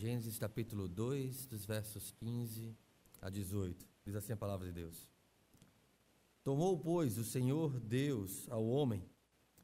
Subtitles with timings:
[0.00, 2.74] Gênesis capítulo 2, dos versos 15
[3.20, 3.86] a 18.
[4.02, 5.10] Diz assim a palavra de Deus.
[6.42, 9.04] Tomou, pois, o Senhor Deus ao homem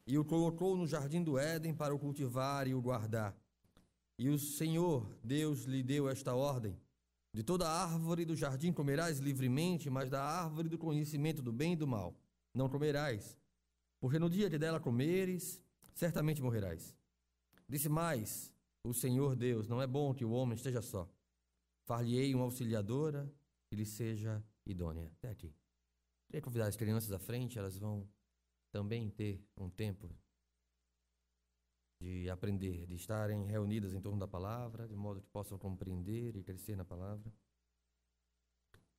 [0.06, 3.34] e o colocou no jardim do Éden para o cultivar e o guardar.
[4.18, 6.78] E o Senhor Deus lhe deu esta ordem:
[7.32, 11.76] De toda árvore do jardim comerás livremente, mas da árvore do conhecimento do bem e
[11.76, 12.14] do mal
[12.52, 13.38] não comerás,
[13.98, 15.62] porque no dia que dela comeres,
[15.94, 16.94] certamente morrerás.
[17.66, 18.54] Disse mais:
[18.86, 21.10] o Senhor Deus, não é bom que o homem esteja só.
[21.84, 23.30] Far-lhe-ei uma auxiliadora
[23.68, 25.10] que lhe seja idônea.
[25.18, 25.54] Até aqui.
[26.26, 28.08] Queria convidar as crianças à frente, elas vão
[28.70, 30.16] também ter um tempo
[32.00, 36.42] de aprender, de estarem reunidas em torno da palavra, de modo que possam compreender e
[36.42, 37.32] crescer na palavra.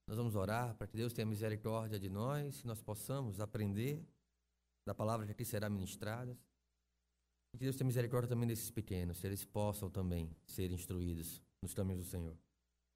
[0.05, 4.05] Nós vamos orar para que Deus tenha misericórdia de nós, que nós possamos aprender
[4.85, 6.37] da palavra que aqui será ministrada
[7.57, 12.05] que Deus tenha misericórdia também desses pequenos, que eles possam também ser instruídos nos caminhos
[12.05, 12.37] do Senhor.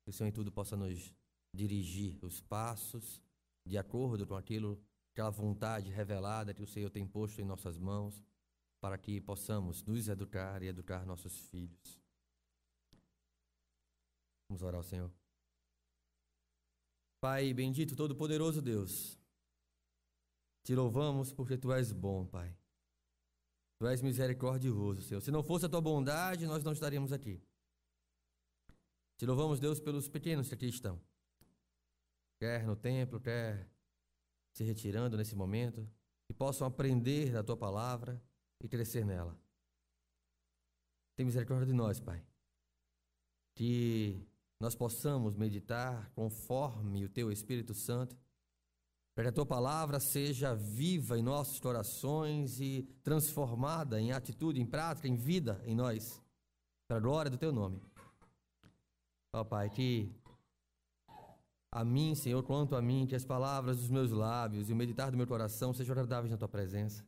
[0.03, 1.13] Que o Senhor em tudo possa nos
[1.53, 3.21] dirigir os passos
[3.65, 4.81] de acordo com aquilo,
[5.13, 8.23] aquela vontade revelada que o Senhor tem posto em nossas mãos,
[8.79, 12.01] para que possamos nos educar e educar nossos filhos.
[14.49, 15.11] Vamos orar ao Senhor.
[17.19, 19.17] Pai bendito, todo-poderoso Deus,
[20.63, 22.60] te louvamos porque tu és bom, Pai.
[23.81, 25.21] Tu és misericordioso, Senhor.
[25.21, 27.41] Se não fosse a tua bondade, nós não estaríamos aqui.
[29.17, 31.01] Te louvamos, Deus, pelos pequenos que aqui estão.
[32.37, 33.67] Quer no templo, quer
[34.53, 35.89] se retirando nesse momento,
[36.27, 38.21] que possam aprender da tua palavra
[38.63, 39.35] e crescer nela.
[41.15, 42.23] Tem misericórdia de nós, Pai.
[43.55, 44.23] Que
[44.59, 48.15] nós possamos meditar conforme o teu Espírito Santo
[49.13, 54.65] para que a tua palavra seja viva em nossos corações e transformada em atitude, em
[54.65, 56.21] prática, em vida em nós,
[56.87, 57.81] para a glória do teu nome.
[59.33, 60.13] Ó Pai, que
[61.73, 65.09] a mim, Senhor, quanto a mim, que as palavras dos meus lábios e o meditar
[65.11, 67.05] do meu coração sejam agradáveis na tua presença.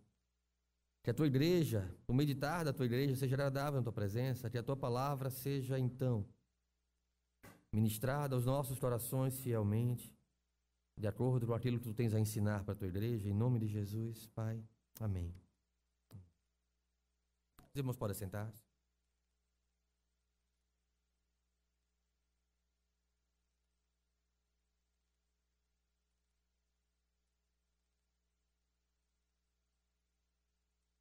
[1.03, 4.57] Que a tua igreja, o meditar da tua igreja seja agradável na tua presença, que
[4.57, 6.25] a tua palavra seja então
[7.73, 10.13] ministrada aos nossos corações fielmente
[10.97, 13.59] de acordo com aquilo que tu tens a ensinar para a tua igreja, em nome
[13.59, 14.63] de Jesus, Pai.
[14.99, 15.33] Amém.
[17.73, 18.53] Os irmãos podem sentar.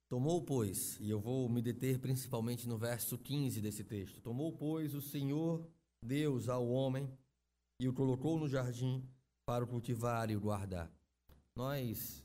[0.08, 4.94] Tomou, pois, e eu vou me deter principalmente no verso 15 desse texto: Tomou, pois,
[4.94, 5.66] o Senhor
[6.02, 7.10] Deus ao homem
[7.80, 9.08] e o colocou no jardim
[9.44, 10.90] para o cultivar e o guardar.
[11.54, 12.24] Nós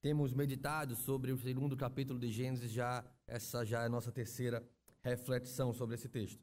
[0.00, 4.66] temos meditado sobre o segundo capítulo de Gênesis, já essa já é a nossa terceira
[5.02, 6.42] reflexão sobre esse texto.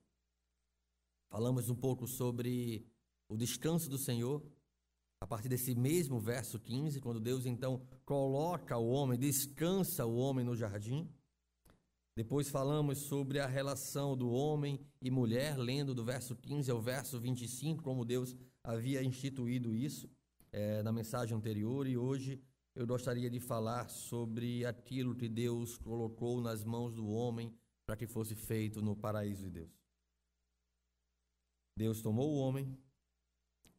[1.30, 2.88] Falamos um pouco sobre
[3.28, 4.44] o descanso do Senhor,
[5.20, 10.46] a partir desse mesmo verso 15, quando Deus então coloca o homem, descansa o homem
[10.46, 11.10] no jardim.
[12.16, 17.20] Depois falamos sobre a relação do homem e mulher, lendo do verso 15 ao verso
[17.20, 18.34] 25, como Deus
[18.64, 20.10] havia instituído isso
[20.50, 22.42] é, na mensagem anterior, e hoje
[22.74, 27.54] eu gostaria de falar sobre aquilo que Deus colocou nas mãos do homem
[27.86, 29.72] para que fosse feito no paraíso de Deus.
[31.78, 32.78] Deus tomou o homem,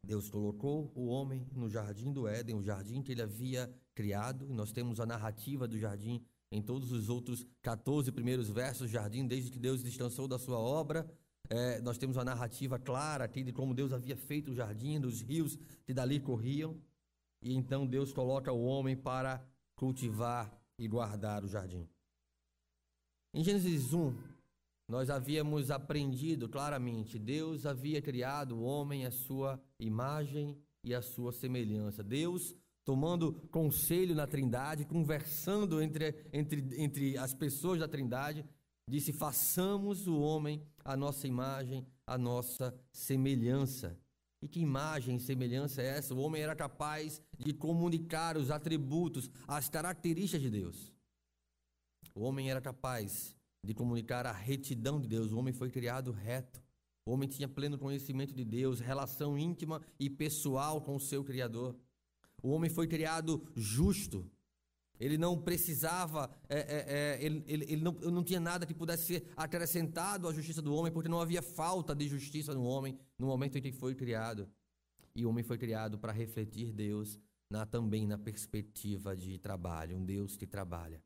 [0.04, 4.52] Deus colocou o homem no jardim do Éden, o jardim que ele havia criado, e
[4.52, 9.50] nós temos a narrativa do jardim em todos os outros 14 primeiros versos jardim, desde
[9.50, 11.06] que Deus descansou da sua obra
[11.48, 15.20] é, nós temos uma narrativa clara aqui de como Deus havia feito o jardim, dos
[15.20, 16.76] rios que dali corriam.
[17.42, 19.46] E então Deus coloca o homem para
[19.76, 21.88] cultivar e guardar o jardim.
[23.32, 24.16] Em Gênesis 1,
[24.88, 31.32] nós havíamos aprendido claramente: Deus havia criado o homem à sua imagem e à sua
[31.32, 32.02] semelhança.
[32.02, 38.46] Deus tomando conselho na Trindade, conversando entre, entre, entre as pessoas da Trindade,
[38.88, 43.98] disse: façamos o homem a nossa imagem, a nossa semelhança.
[44.40, 46.14] E que imagem e semelhança é essa?
[46.14, 50.92] O homem era capaz de comunicar os atributos, as características de Deus.
[52.14, 55.32] O homem era capaz de comunicar a retidão de Deus.
[55.32, 56.62] O homem foi criado reto.
[57.04, 61.76] O homem tinha pleno conhecimento de Deus, relação íntima e pessoal com o seu Criador.
[62.46, 64.24] O homem foi criado justo.
[65.00, 69.06] Ele não precisava, é, é, é, ele, ele, ele não, não tinha nada que pudesse
[69.06, 73.26] ser acrescentado à justiça do homem, porque não havia falta de justiça no homem no
[73.26, 74.48] momento em que foi criado.
[75.12, 77.18] E o homem foi criado para refletir Deus
[77.50, 81.02] na, também na perspectiva de trabalho, um Deus que trabalha.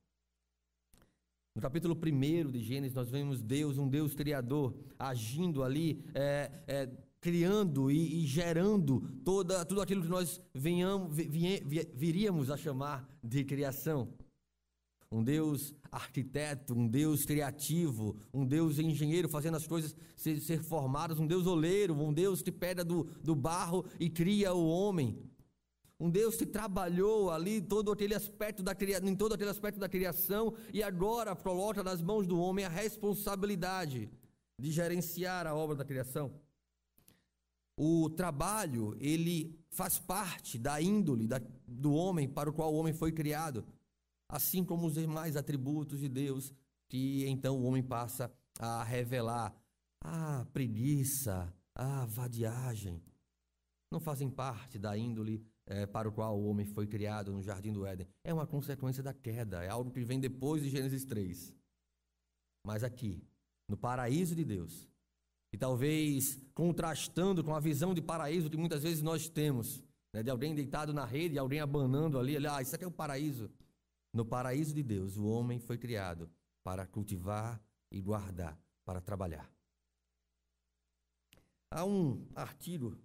[1.56, 6.90] No capítulo 1 de Gênesis, nós vemos Deus, um Deus criador, agindo ali, é, é,
[7.20, 13.08] criando e, e, gerando toda, tudo aquilo que nós venhamos, vi, vi, viríamos a chamar
[13.22, 14.08] de criação.
[15.12, 21.18] Um Deus arquiteto, um Deus criativo, um Deus engenheiro fazendo as coisas ser, ser formadas,
[21.18, 25.18] um Deus oleiro, um Deus que pega do, do barro e cria o homem.
[25.98, 30.54] Um Deus que trabalhou ali todo aquele aspecto da em todo aquele aspecto da criação
[30.72, 34.08] e agora coloca nas mãos do homem a responsabilidade
[34.58, 36.32] de gerenciar a obra da criação.
[37.82, 42.92] O trabalho, ele faz parte da índole da, do homem para o qual o homem
[42.92, 43.64] foi criado,
[44.28, 46.52] assim como os demais atributos de Deus,
[46.90, 49.56] que então o homem passa a revelar.
[50.02, 53.02] a preguiça, a vadiagem,
[53.90, 57.72] não fazem parte da índole é, para o qual o homem foi criado no jardim
[57.72, 58.06] do Éden.
[58.22, 61.54] É uma consequência da queda, é algo que vem depois de Gênesis 3.
[62.62, 63.26] Mas aqui,
[63.66, 64.89] no paraíso de Deus,
[65.52, 69.82] e talvez contrastando com a visão de paraíso que muitas vezes nós temos,
[70.12, 72.92] né, de alguém deitado na rede, alguém abanando ali, ali, ah, isso aqui é o
[72.92, 73.50] paraíso.
[74.12, 76.30] No paraíso de Deus, o homem foi criado
[76.64, 77.60] para cultivar
[77.90, 79.50] e guardar, para trabalhar.
[81.70, 82.98] Há um artigo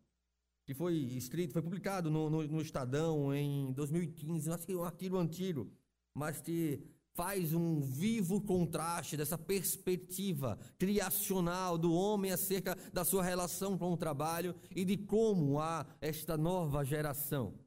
[0.66, 4.84] que foi escrito, foi publicado no, no, no Estadão em 2015, acho que é um
[4.84, 5.72] artigo antigo,
[6.16, 6.84] mas que
[7.16, 13.98] faz um vivo contraste dessa perspectiva criacional do homem acerca da sua relação com o
[13.98, 17.58] trabalho e de como a esta nova geração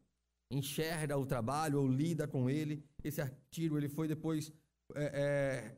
[0.51, 2.85] enxerga o trabalho ou lida com ele.
[3.03, 4.53] Esse artigo ele foi depois
[4.95, 5.75] é,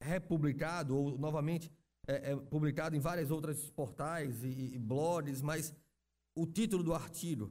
[0.00, 1.72] é, republicado ou novamente
[2.06, 5.74] é, é publicado em vários outros portais e, e blogs, mas
[6.36, 7.50] o título do artigo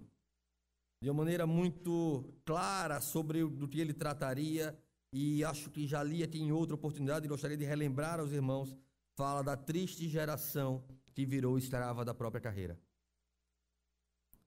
[1.02, 4.78] de uma maneira muito clara sobre o que ele trataria
[5.14, 8.78] e acho que já li aqui em outra oportunidade e gostaria de relembrar aos irmãos,
[9.16, 12.80] fala da triste geração que virou escrava da própria carreira.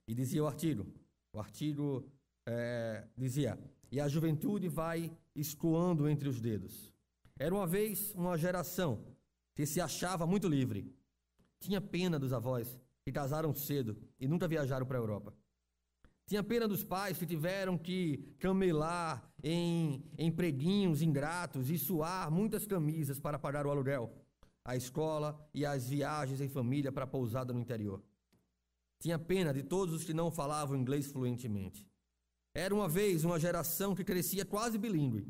[0.08, 0.87] E dizia o artigo,
[1.32, 2.11] o artigo
[2.46, 3.58] é, dizia,
[3.90, 6.93] e a juventude vai escoando entre os dedos.
[7.38, 9.05] Era uma vez uma geração
[9.55, 10.94] que se achava muito livre,
[11.61, 15.34] tinha pena dos avós, que casaram cedo e nunca viajaram para a Europa.
[16.26, 23.21] Tinha pena dos pais que tiveram que camelar em empreguinhos ingratos e suar muitas camisas
[23.21, 24.11] para pagar o aluguel,
[24.65, 28.03] a escola e as viagens em família para a pousada no interior.
[29.00, 31.87] Tinha pena de todos os que não falavam inglês fluentemente.
[32.55, 35.26] Era uma vez uma geração que crescia quase bilíngue.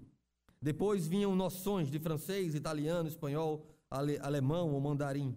[0.63, 5.37] Depois vinham noções de francês, italiano, espanhol, ale, alemão ou mandarim.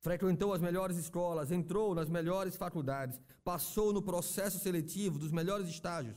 [0.00, 6.16] Frequentou as melhores escolas, entrou nas melhores faculdades, passou no processo seletivo dos melhores estágios.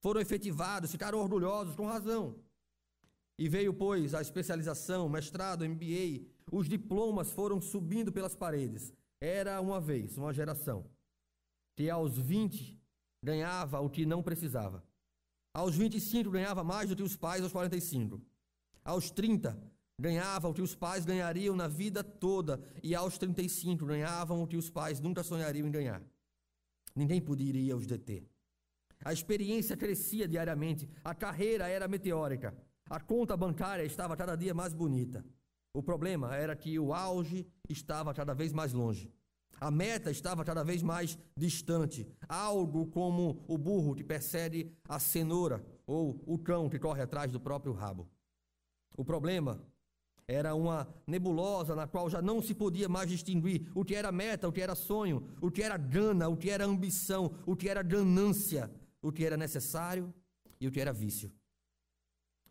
[0.00, 2.36] Foram efetivados, ficaram orgulhosos, com razão.
[3.36, 8.92] E veio, pois, a especialização, mestrado, MBA, os diplomas foram subindo pelas paredes.
[9.20, 10.86] Era uma vez, uma geração,
[11.76, 12.80] que aos 20
[13.22, 14.84] ganhava o que não precisava.
[15.52, 18.20] Aos 25 ganhava mais do que os pais aos 45.
[18.84, 19.60] Aos 30
[20.00, 24.56] ganhavam o que os pais ganhariam na vida toda, e aos 35 ganhavam o que
[24.56, 26.02] os pais nunca sonhariam em ganhar.
[26.96, 28.24] Ninguém poderia os deter.
[29.04, 32.56] A experiência crescia diariamente, a carreira era meteórica,
[32.88, 35.24] a conta bancária estava cada dia mais bonita.
[35.72, 39.12] O problema era que o auge estava cada vez mais longe.
[39.60, 45.64] A meta estava cada vez mais distante, algo como o burro que persegue a cenoura
[45.86, 48.08] ou o cão que corre atrás do próprio rabo.
[48.96, 49.62] O problema
[50.30, 54.48] era uma nebulosa na qual já não se podia mais distinguir o que era meta,
[54.48, 57.82] o que era sonho, o que era gana, o que era ambição, o que era
[57.82, 58.70] ganância,
[59.02, 60.14] o que era necessário
[60.60, 61.32] e o que era vício.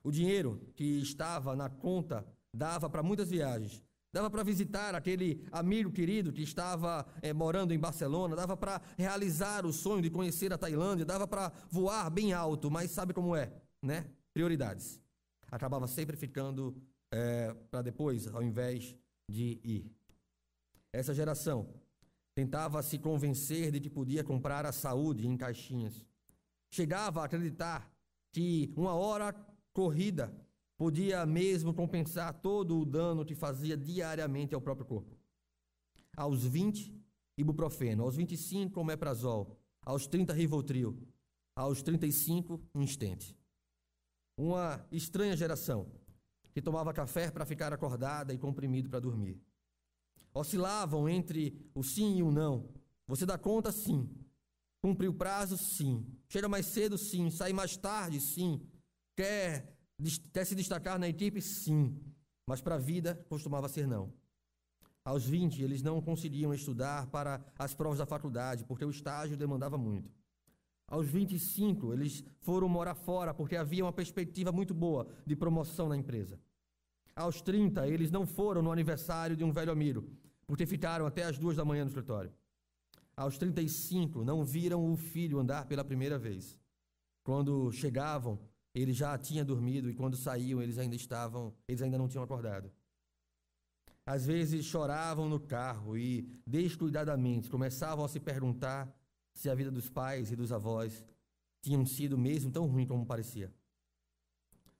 [0.04, 3.82] O dinheiro que estava na conta dava para muitas viagens,
[4.12, 9.66] dava para visitar aquele amigo querido que estava é, morando em Barcelona, dava para realizar
[9.66, 13.54] o sonho de conhecer a Tailândia, dava para voar bem alto, mas sabe como é,
[13.82, 14.06] né?
[14.34, 15.00] Prioridades.
[15.52, 16.76] Acabava sempre ficando
[17.12, 18.96] é, para depois, ao invés
[19.30, 19.92] de ir.
[20.94, 21.74] Essa geração
[22.36, 26.06] tentava se convencer de que podia comprar a saúde em caixinhas.
[26.72, 27.92] Chegava a acreditar
[28.32, 29.34] que uma hora
[29.74, 30.34] corrida
[30.78, 35.18] podia mesmo compensar todo o dano que fazia diariamente ao próprio corpo.
[36.16, 36.94] Aos 20,
[37.38, 38.04] ibuprofeno.
[38.04, 39.58] Aos 25, omeprazol.
[39.86, 40.98] Aos 30, rivotril.
[41.56, 43.38] Aos 35, um estente.
[44.38, 45.92] Uma estranha geração
[46.54, 49.40] que tomava café para ficar acordada e comprimido para dormir.
[50.34, 52.70] Oscilavam entre o sim e o não.
[53.08, 53.72] Você dá conta?
[53.72, 54.10] Sim.
[54.82, 55.58] Cumpre o prazo?
[55.58, 56.06] Sim.
[56.28, 56.98] Chega mais cedo?
[56.98, 57.30] Sim.
[57.30, 58.20] Sai mais tarde?
[58.20, 58.62] Sim.
[59.16, 59.76] Quer
[60.30, 62.02] Até se destacar na equipe, sim,
[62.48, 64.14] mas para a vida costumava ser não.
[65.04, 69.78] Aos 20, eles não conseguiam estudar para as provas da faculdade, porque o estágio demandava
[69.78, 70.10] muito.
[70.90, 75.96] Aos 25, eles foram morar fora, porque havia uma perspectiva muito boa de promoção na
[75.96, 76.40] empresa.
[77.16, 80.10] Aos 30, eles não foram no aniversário de um velho amigo,
[80.48, 82.34] porque ficaram até as duas da manhã no escritório.
[83.16, 86.58] Aos 35, não viram o filho andar pela primeira vez.
[87.24, 88.40] Quando chegavam,
[88.74, 92.72] ele já tinha dormido e quando saíam, eles ainda estavam, eles ainda não tinham acordado.
[94.06, 98.92] Às vezes choravam no carro e, descuidadamente, começavam a se perguntar
[99.40, 101.06] se a vida dos pais e dos avós
[101.62, 103.50] tinham sido mesmo tão ruim como parecia.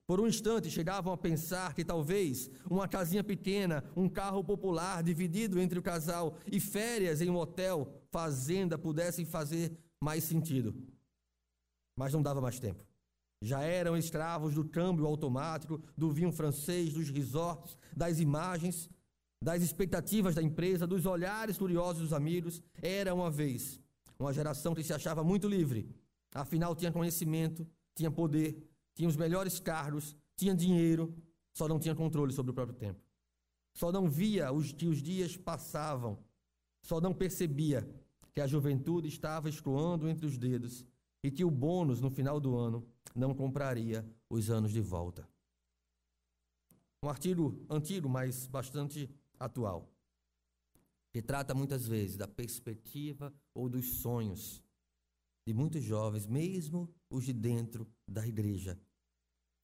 [0.06, 5.58] Por um instante chegavam a pensar que talvez uma casinha pequena, um carro popular dividido
[5.58, 10.74] entre o casal e férias em um hotel, fazenda pudessem fazer mais sentido.
[11.96, 12.84] Mas não dava mais tempo.
[13.40, 18.90] Já eram escravos do câmbio automático, do vinho francês, dos resorts, das imagens,
[19.42, 22.62] das expectativas da empresa, dos olhares curiosos dos amigos.
[22.82, 23.79] Era uma vez
[24.24, 25.88] uma geração que se achava muito livre,
[26.34, 31.14] afinal tinha conhecimento, tinha poder, tinha os melhores cargos, tinha dinheiro,
[31.52, 33.00] só não tinha controle sobre o próprio tempo.
[33.74, 36.18] Só não via os, que os dias passavam,
[36.82, 37.88] só não percebia
[38.32, 40.84] que a juventude estava escoando entre os dedos
[41.22, 45.28] e que o bônus no final do ano não compraria os anos de volta.
[47.02, 49.88] Um artigo antigo, mas bastante atual,
[51.12, 54.62] que trata muitas vezes da perspectiva ou dos sonhos
[55.46, 58.80] de muitos jovens, mesmo os de dentro da igreja,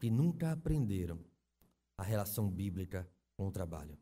[0.01, 1.25] que nunca aprenderam
[1.97, 3.99] a relação bíblica com o trabalho.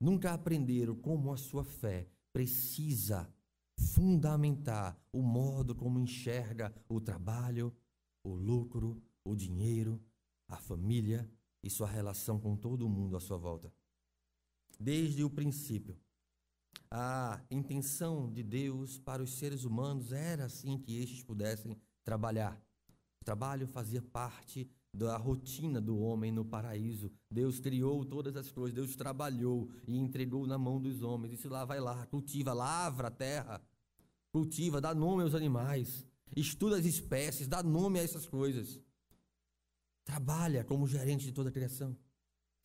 [0.00, 3.32] Nunca aprenderam como a sua fé precisa
[3.78, 7.74] fundamentar o modo como enxerga o trabalho,
[8.24, 10.02] o lucro, o dinheiro,
[10.48, 11.30] a família
[11.62, 13.72] e sua relação com todo mundo à sua volta.
[14.78, 15.98] Desde o princípio,
[16.98, 22.58] a intenção de Deus para os seres humanos era assim que estes pudessem trabalhar.
[23.20, 27.12] O trabalho fazia parte da rotina do homem no paraíso.
[27.30, 31.32] Deus criou todas as coisas, Deus trabalhou e entregou na mão dos homens.
[31.32, 33.62] Disse lá, vai lá, cultiva, lavra a terra,
[34.32, 38.80] cultiva, dá nome aos animais, estuda as espécies, dá nome a essas coisas.
[40.02, 41.94] Trabalha como gerente de toda a criação.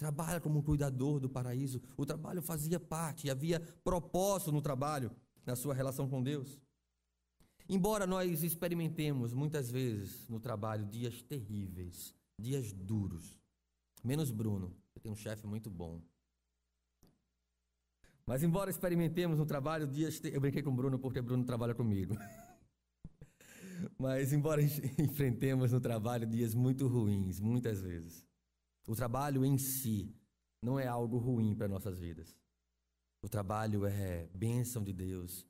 [0.01, 1.79] Trabalha como cuidador do paraíso.
[1.95, 5.11] O trabalho fazia parte, havia propósito no trabalho,
[5.45, 6.59] na sua relação com Deus.
[7.69, 13.39] Embora nós experimentemos muitas vezes no trabalho dias terríveis, dias duros,
[14.03, 16.01] menos Bruno, que tem um chefe muito bom.
[18.25, 20.33] Mas embora experimentemos no trabalho dias, ter...
[20.33, 22.17] eu brinquei com o Bruno porque Bruno trabalha comigo.
[23.99, 24.63] Mas embora
[24.97, 28.30] enfrentemos no trabalho dias muito ruins, muitas vezes,
[28.87, 30.15] o trabalho em si
[30.61, 32.35] não é algo ruim para nossas vidas.
[33.23, 35.45] O trabalho é bênção de Deus,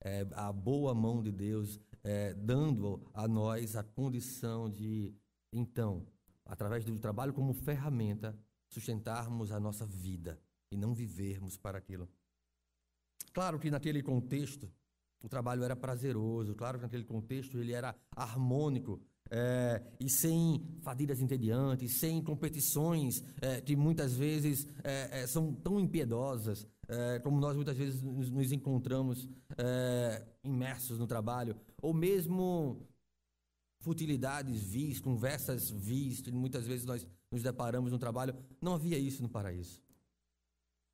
[0.00, 5.14] é a boa mão de Deus é, dando a nós a condição de,
[5.52, 6.06] então,
[6.44, 8.36] através do trabalho como ferramenta,
[8.68, 10.40] sustentarmos a nossa vida
[10.72, 12.08] e não vivermos para aquilo.
[13.32, 14.70] Claro que naquele contexto
[15.22, 19.00] o trabalho era prazeroso, claro que naquele contexto ele era harmônico,
[19.34, 26.66] é, e sem fadigas entediantes, sem competições é, que muitas vezes é, são tão impiedosas,
[27.22, 29.26] como nós muitas vezes nos, nos encontramos
[30.44, 32.86] imersos no trabalho, ou mesmo
[33.80, 39.22] futilidades vis, conversas vis, que muitas vezes nós nos deparamos no trabalho, não havia isso
[39.22, 39.82] no paraíso.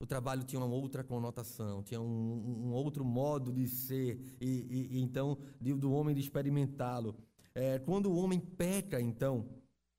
[0.00, 4.96] O trabalho tinha uma outra conotação, tinha um, um outro modo de ser, e, e,
[4.96, 7.16] e então de, do homem de experimentá-lo.
[7.58, 9.48] É, quando o homem peca, então,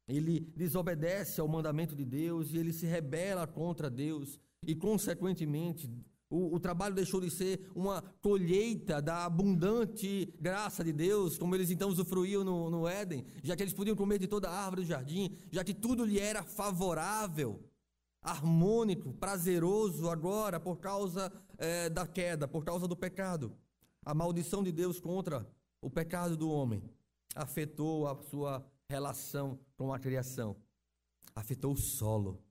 [0.08, 5.92] ele desobedece ao mandamento de Deus e ele se rebela contra Deus, e, consequentemente,
[6.30, 11.70] o, o, trabalho deixou de ser uma colheita da abundante graça de Deus, como eles
[11.70, 14.88] então usufruíam no, no Éden, já que eles podiam comer de toda a árvore do
[14.88, 17.62] jardim, já que tudo lhe era favorável,
[18.22, 23.54] harmônico, prazeroso agora por causa é, da queda, por causa do pecado.
[24.06, 25.46] A maldição de Deus contra
[25.82, 26.82] o pecado do homem
[27.40, 30.58] afetou a sua relação com a criação.
[31.34, 32.44] Afetou o solo.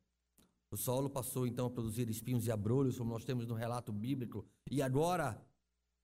[0.70, 4.46] O solo passou então a produzir espinhos e abrolhos, como nós temos no relato bíblico,
[4.70, 5.42] e agora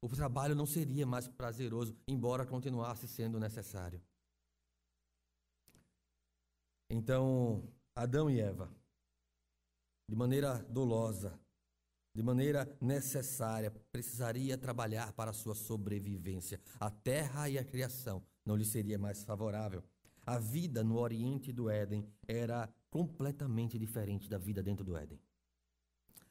[0.02, 4.02] o trabalho não seria mais prazeroso, embora continuasse sendo necessário.
[6.90, 8.70] Então, Adão e Eva,
[10.08, 11.38] de maneira dolosa,
[12.14, 16.60] de maneira necessária, precisaria trabalhar para a sua sobrevivência.
[16.78, 19.82] A terra e a criação não lhe seria mais favorável.
[20.26, 25.20] A vida no Oriente do Éden era completamente diferente da vida dentro do Éden.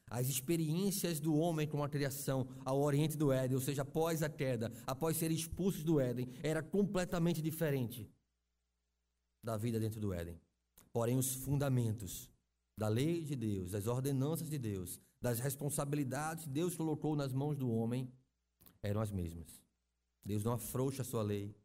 [0.09, 4.29] As experiências do homem com a criação ao Oriente do Éden, ou seja, após a
[4.29, 8.09] queda, após serem expulsos do Éden, era completamente diferente
[9.43, 10.39] da vida dentro do Éden.
[10.91, 12.29] Porém, os fundamentos
[12.77, 17.57] da lei de Deus, das ordenanças de Deus, das responsabilidades que Deus colocou nas mãos
[17.57, 18.11] do homem,
[18.81, 19.61] eram as mesmas.
[20.23, 21.55] Deus não afrouxa a sua lei.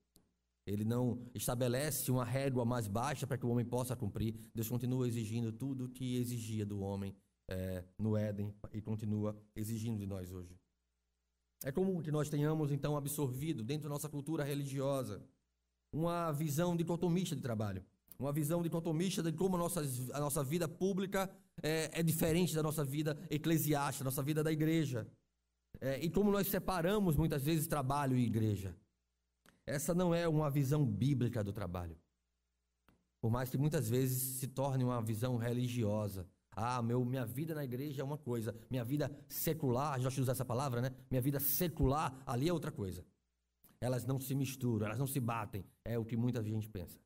[0.68, 4.34] Ele não estabelece uma régua mais baixa para que o homem possa cumprir.
[4.54, 7.16] Deus continua exigindo tudo o que exigia do homem
[7.48, 10.54] é, no Éden e continua exigindo de nós hoje.
[11.64, 15.22] É comum que nós tenhamos, então, absorvido dentro da nossa cultura religiosa
[15.90, 17.82] uma visão dicotomista de trabalho,
[18.18, 19.80] uma visão dicotomista de como a nossa,
[20.12, 21.30] a nossa vida pública
[21.62, 25.08] é, é diferente da nossa vida eclesiástica, nossa vida da igreja.
[25.80, 28.76] É, e como nós separamos muitas vezes trabalho e igreja.
[29.68, 31.96] Essa não é uma visão bíblica do trabalho.
[33.20, 36.26] Por mais que muitas vezes se torne uma visão religiosa.
[36.52, 40.44] Ah, meu, minha vida na igreja é uma coisa, minha vida secular, já usar essa
[40.44, 40.90] palavra, né?
[41.10, 43.04] Minha vida secular ali é outra coisa.
[43.80, 46.98] Elas não se misturam, elas não se batem, é o que muita gente pensa.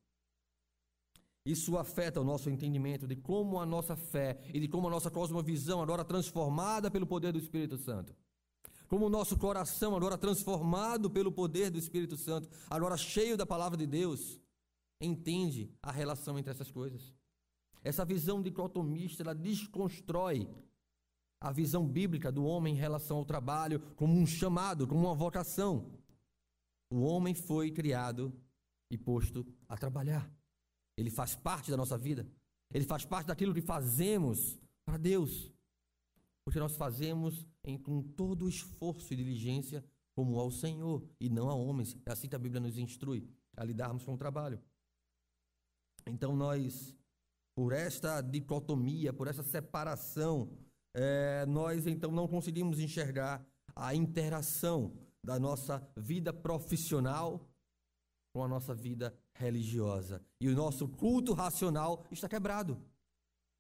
[1.45, 5.11] Isso afeta o nosso entendimento de como a nossa fé e de como a nossa
[5.11, 8.15] cosmovisão, agora transformada pelo poder do Espírito Santo,
[8.93, 13.79] como o nosso coração, agora transformado pelo poder do Espírito Santo, agora cheio da palavra
[13.79, 14.39] de Deus,
[15.01, 17.11] entende a relação entre essas coisas.
[17.83, 20.47] Essa visão dicotomista, ela desconstrói
[21.41, 25.91] a visão bíblica do homem em relação ao trabalho como um chamado, como uma vocação.
[26.91, 28.31] O homem foi criado
[28.91, 30.31] e posto a trabalhar.
[30.99, 32.31] Ele faz parte da nossa vida.
[32.71, 35.51] Ele faz parte daquilo que fazemos para Deus.
[36.45, 41.49] Porque nós fazemos em, com todo o esforço e diligência como ao Senhor e não
[41.49, 41.97] a homens.
[42.05, 44.61] É assim que a Bíblia nos instrui a lidarmos com o trabalho.
[46.07, 46.95] Então nós,
[47.55, 50.51] por esta dicotomia, por essa separação,
[50.95, 54.93] é, nós então não conseguimos enxergar a interação
[55.25, 57.49] da nossa vida profissional
[58.35, 60.25] com a nossa vida religiosa.
[60.41, 62.81] E o nosso culto racional está quebrado.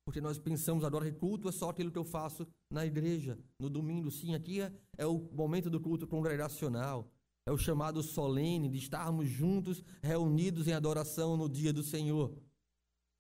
[0.04, 3.70] Porque nós pensamos agora que culto é só aquilo que eu faço na igreja, no
[3.70, 4.10] domingo.
[4.10, 7.08] Sim, aqui é, é o momento do culto congregacional.
[7.46, 12.36] É o chamado solene de estarmos juntos, reunidos em adoração no dia do Senhor.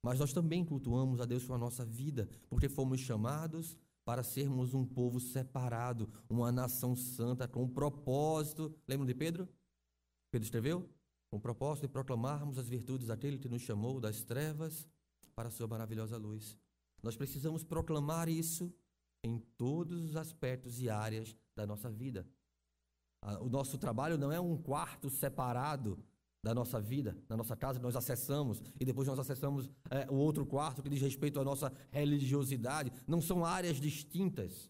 [0.04, 4.74] Mas nós também cultuamos a Deus com a nossa vida, porque fomos chamados para sermos
[4.74, 8.74] um povo separado, uma nação santa, com o propósito.
[8.88, 9.48] Lembram de Pedro?
[10.30, 10.88] Pedro escreveu?
[11.30, 14.88] Com o propósito de proclamarmos as virtudes daquele que nos chamou das trevas
[15.34, 16.58] para a sua maravilhosa luz.
[17.02, 18.72] Nós precisamos proclamar isso
[19.24, 22.26] em todos os aspectos e áreas da nossa vida.
[23.40, 25.98] O nosso trabalho não é um quarto separado
[26.42, 30.44] da nossa vida, da nossa casa, nós acessamos, e depois nós acessamos é, o outro
[30.44, 32.92] quarto que diz respeito à nossa religiosidade.
[33.06, 34.68] Não são áreas distintas.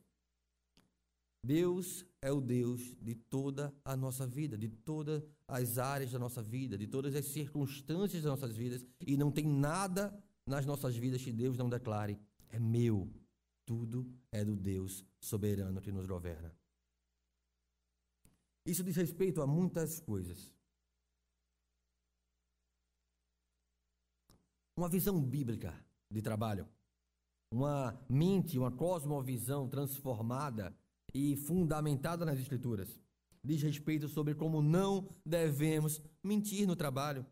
[1.43, 6.43] Deus é o Deus de toda a nossa vida, de todas as áreas da nossa
[6.43, 10.15] vida, de todas as circunstâncias das nossas vidas, e não tem nada
[10.47, 12.19] nas nossas vidas que Deus não declare:
[12.51, 13.09] é meu.
[13.65, 16.53] Tudo é do Deus soberano que nos governa.
[18.67, 20.53] Isso diz respeito a muitas coisas.
[24.77, 25.75] uma visão bíblica
[26.11, 26.67] de trabalho,
[27.53, 30.75] uma mente, uma cosmovisão transformada
[31.15, 32.99] e fundamentada nas Escrituras.
[33.45, 37.27] Diz respeito sobre como não devemos mentir no trabalho,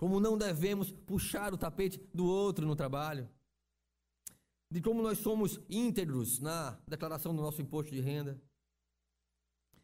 [0.00, 3.28] como não devemos puxar o tapete do outro no trabalho,
[4.70, 8.40] de como nós somos íntegros na declaração do nosso imposto de renda,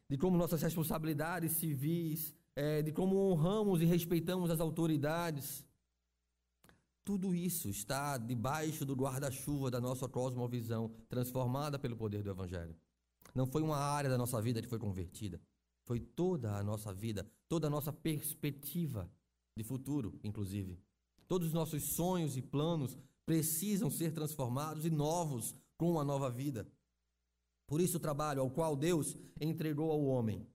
[0.09, 5.67] de como nossas responsabilidades civis, é, de como honramos e respeitamos as autoridades,
[7.05, 12.75] tudo isso está debaixo do guarda-chuva da nossa cosmovisão, transformada pelo poder do Evangelho.
[13.35, 15.39] Não foi uma área da nossa vida que foi convertida,
[15.85, 19.11] foi toda a nossa vida, toda a nossa perspectiva
[19.57, 20.79] de futuro, inclusive.
[21.27, 26.69] Todos os nossos sonhos e planos precisam ser transformados e novos com uma nova vida.
[27.67, 30.47] Por isso, o trabalho ao qual Deus entregou ao homem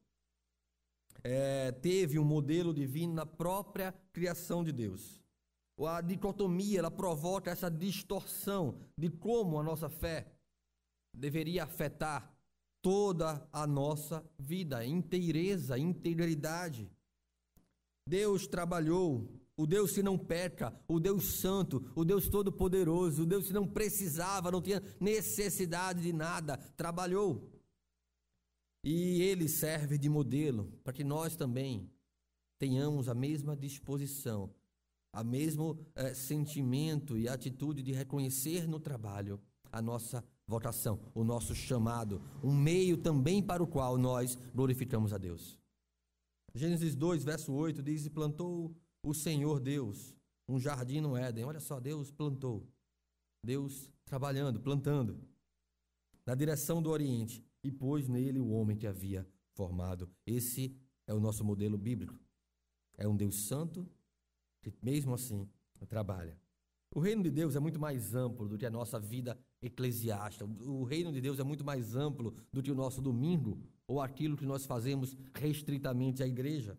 [1.24, 5.22] é, teve um modelo divino na própria criação de Deus
[5.88, 10.32] a dicotomia, ela provoca essa distorção de como a nossa fé
[11.14, 12.34] deveria afetar
[12.82, 16.90] toda a nossa vida, inteireza, integridade.
[18.12, 23.48] Deus trabalhou, o Deus que não peca, o Deus santo, o Deus todo-poderoso, o Deus
[23.48, 27.50] que não precisava, não tinha necessidade de nada, trabalhou.
[28.84, 31.90] E ele serve de modelo para que nós também
[32.60, 34.54] tenhamos a mesma disposição,
[35.14, 39.40] a mesmo é, sentimento e atitude de reconhecer no trabalho
[39.72, 45.18] a nossa vocação, o nosso chamado, um meio também para o qual nós glorificamos a
[45.18, 45.61] Deus.
[46.54, 50.16] Gênesis 2, verso 8 diz: E plantou o Senhor Deus
[50.48, 51.46] um jardim no Éden.
[51.46, 52.68] Olha só, Deus plantou.
[53.44, 55.20] Deus trabalhando, plantando,
[56.26, 60.10] na direção do Oriente, e pôs nele o homem que havia formado.
[60.26, 60.76] Esse
[61.08, 62.20] é o nosso modelo bíblico.
[62.98, 63.90] É um Deus santo
[64.62, 65.50] que, mesmo assim,
[65.88, 66.40] trabalha.
[66.94, 70.46] O reino de Deus é muito mais amplo do que a nossa vida eclesiástica.
[70.46, 74.38] O reino de Deus é muito mais amplo do que o nosso domingo ou aquilo
[74.38, 76.78] que nós fazemos restritamente à igreja.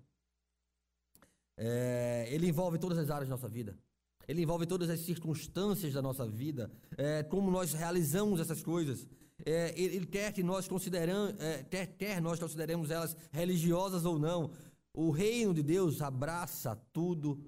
[1.59, 3.79] É, ele envolve todas as áreas da nossa vida.
[4.27, 9.07] Ele envolve todas as circunstâncias da nossa vida, é, como nós realizamos essas coisas.
[9.45, 14.51] É, ele quer que nós consideramos, é, quer, quer nós consideremos elas religiosas ou não.
[14.95, 17.45] O reino de Deus abraça tudo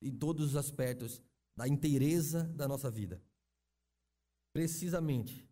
[0.00, 1.20] em todos os aspectos
[1.56, 3.20] da inteireza da nossa vida.
[4.52, 5.44] Precisamente,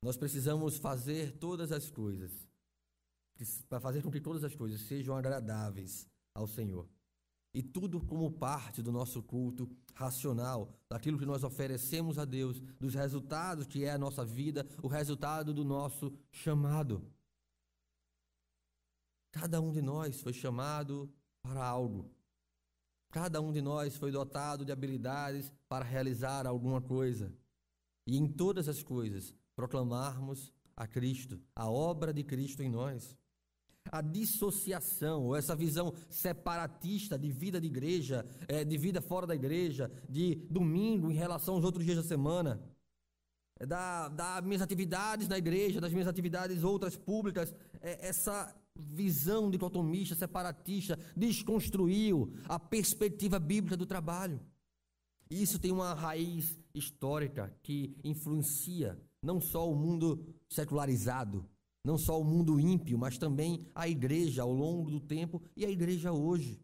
[0.00, 2.47] nós precisamos fazer todas as coisas,
[3.68, 6.88] para fazer com que todas as coisas sejam agradáveis ao Senhor.
[7.54, 12.94] E tudo como parte do nosso culto racional, daquilo que nós oferecemos a Deus, dos
[12.94, 17.10] resultados que é a nossa vida, o resultado do nosso chamado.
[19.32, 22.10] Cada um de nós foi chamado para algo.
[23.10, 27.32] Cada um de nós foi dotado de habilidades para realizar alguma coisa.
[28.06, 33.16] E em todas as coisas, proclamarmos a Cristo, a obra de Cristo em nós.
[33.90, 39.34] A dissociação, ou essa visão separatista de vida de igreja, é, de vida fora da
[39.34, 42.60] igreja, de domingo em relação aos outros dias da semana,
[43.58, 49.50] é, da, das minhas atividades na igreja, das minhas atividades outras públicas, é, essa visão
[49.50, 54.40] dicotomista, separatista, desconstruiu a perspectiva bíblica do trabalho.
[55.30, 61.44] Isso tem uma raiz histórica que influencia não só o mundo secularizado,
[61.88, 65.70] não só o mundo ímpio, mas também a igreja ao longo do tempo e a
[65.70, 66.62] igreja hoje.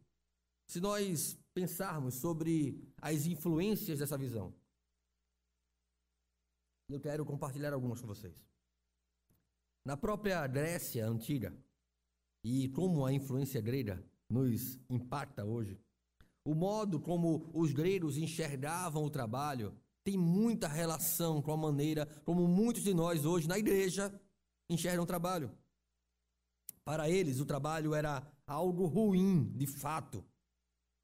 [0.66, 4.54] Se nós pensarmos sobre as influências dessa visão,
[6.90, 8.36] eu quero compartilhar algumas com vocês.
[9.82, 11.56] Na própria Grécia antiga,
[12.44, 15.80] e como a influência grega nos impacta hoje.
[16.44, 22.46] O modo como os gregos enxergavam o trabalho tem muita relação com a maneira como
[22.46, 24.12] muitos de nós hoje na igreja
[24.68, 25.50] enxergam o trabalho.
[26.84, 30.24] Para eles, o trabalho era algo ruim, de fato.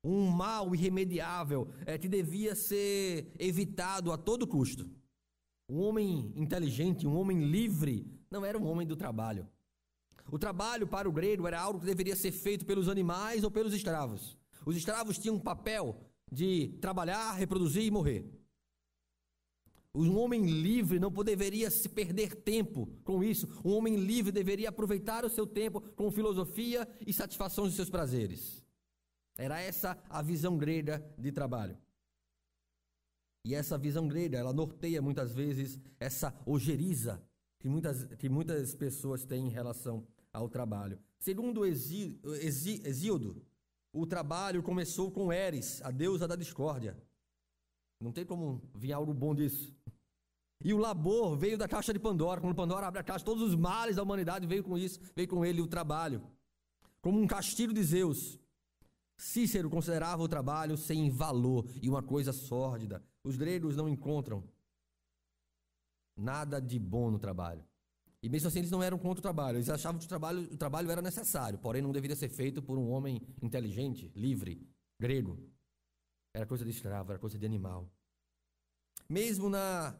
[0.05, 4.88] Um mal irremediável é, que devia ser evitado a todo custo.
[5.68, 9.49] Um homem inteligente, um homem livre, não era um homem do trabalho.
[10.31, 13.75] O trabalho para o grego era algo que deveria ser feito pelos animais ou pelos
[13.75, 14.37] escravos.
[14.64, 15.99] Os escravos tinham um papel
[16.31, 18.39] de trabalhar, reproduzir e morrer.
[19.94, 23.48] Um homem livre não deveria se perder tempo com isso.
[23.64, 28.64] Um homem livre deveria aproveitar o seu tempo com filosofia e satisfação de seus prazeres.
[29.37, 31.76] Era essa a visão grega de trabalho.
[33.44, 37.22] E essa visão grega, ela norteia muitas vezes essa ojeriza
[37.59, 41.00] que muitas, que muitas pessoas têm em relação ao trabalho.
[41.18, 43.42] Segundo Exíodo,
[43.92, 46.96] o trabalho começou com Eris, a deusa da discórdia.
[48.00, 49.76] Não tem como vir algo bom disso.
[50.62, 52.40] E o labor veio da caixa de Pandora.
[52.40, 55.44] Quando Pandora abre a caixa, todos os males da humanidade veio com isso, veio com
[55.44, 56.22] ele o trabalho.
[57.00, 58.38] Como um castigo de Zeus.
[59.16, 63.04] Cícero considerava o trabalho sem valor e uma coisa sórdida.
[63.22, 64.42] Os gregos não encontram
[66.16, 67.62] nada de bom no trabalho.
[68.22, 70.56] E mesmo assim eles não eram contra o trabalho, eles achavam que o trabalho, o
[70.56, 74.66] trabalho era necessário, porém não deveria ser feito por um homem inteligente, livre,
[74.98, 75.38] grego.
[76.40, 77.87] Era coisa de escravo, era coisa de animal.
[79.07, 79.94] Mesmo na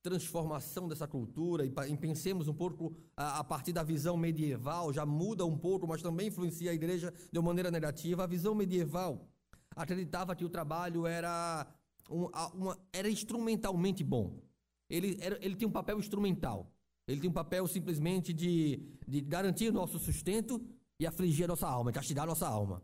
[0.00, 5.44] transformação dessa cultura, e pensemos um pouco a, a, partir da visão medieval, já muda
[5.44, 8.22] um pouco, mas também influencia a igreja de uma maneira negativa.
[8.22, 9.28] A visão medieval
[9.74, 11.66] acreditava que o trabalho era,
[12.08, 14.40] um, uma, era instrumentalmente bom.
[14.88, 16.72] Ele, era, ele tinha um papel instrumental.
[17.08, 20.64] Ele tem um papel simplesmente de, de garantir o nosso sustento
[21.00, 22.80] e afligir a nossa alma, castigar a nossa alma,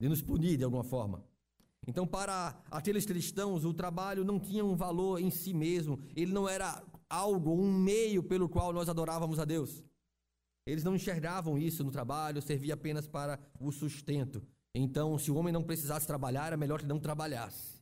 [0.00, 1.33] de nos punir de alguma forma.
[1.86, 6.48] Então, para aqueles cristãos, o trabalho não tinha um valor em si mesmo, ele não
[6.48, 9.82] era algo, um meio pelo qual nós adorávamos a Deus.
[10.66, 14.42] Eles não enxergavam isso no trabalho, servia apenas para o sustento.
[14.74, 17.74] Então, se o homem não precisasse trabalhar, era melhor que não trabalhasse.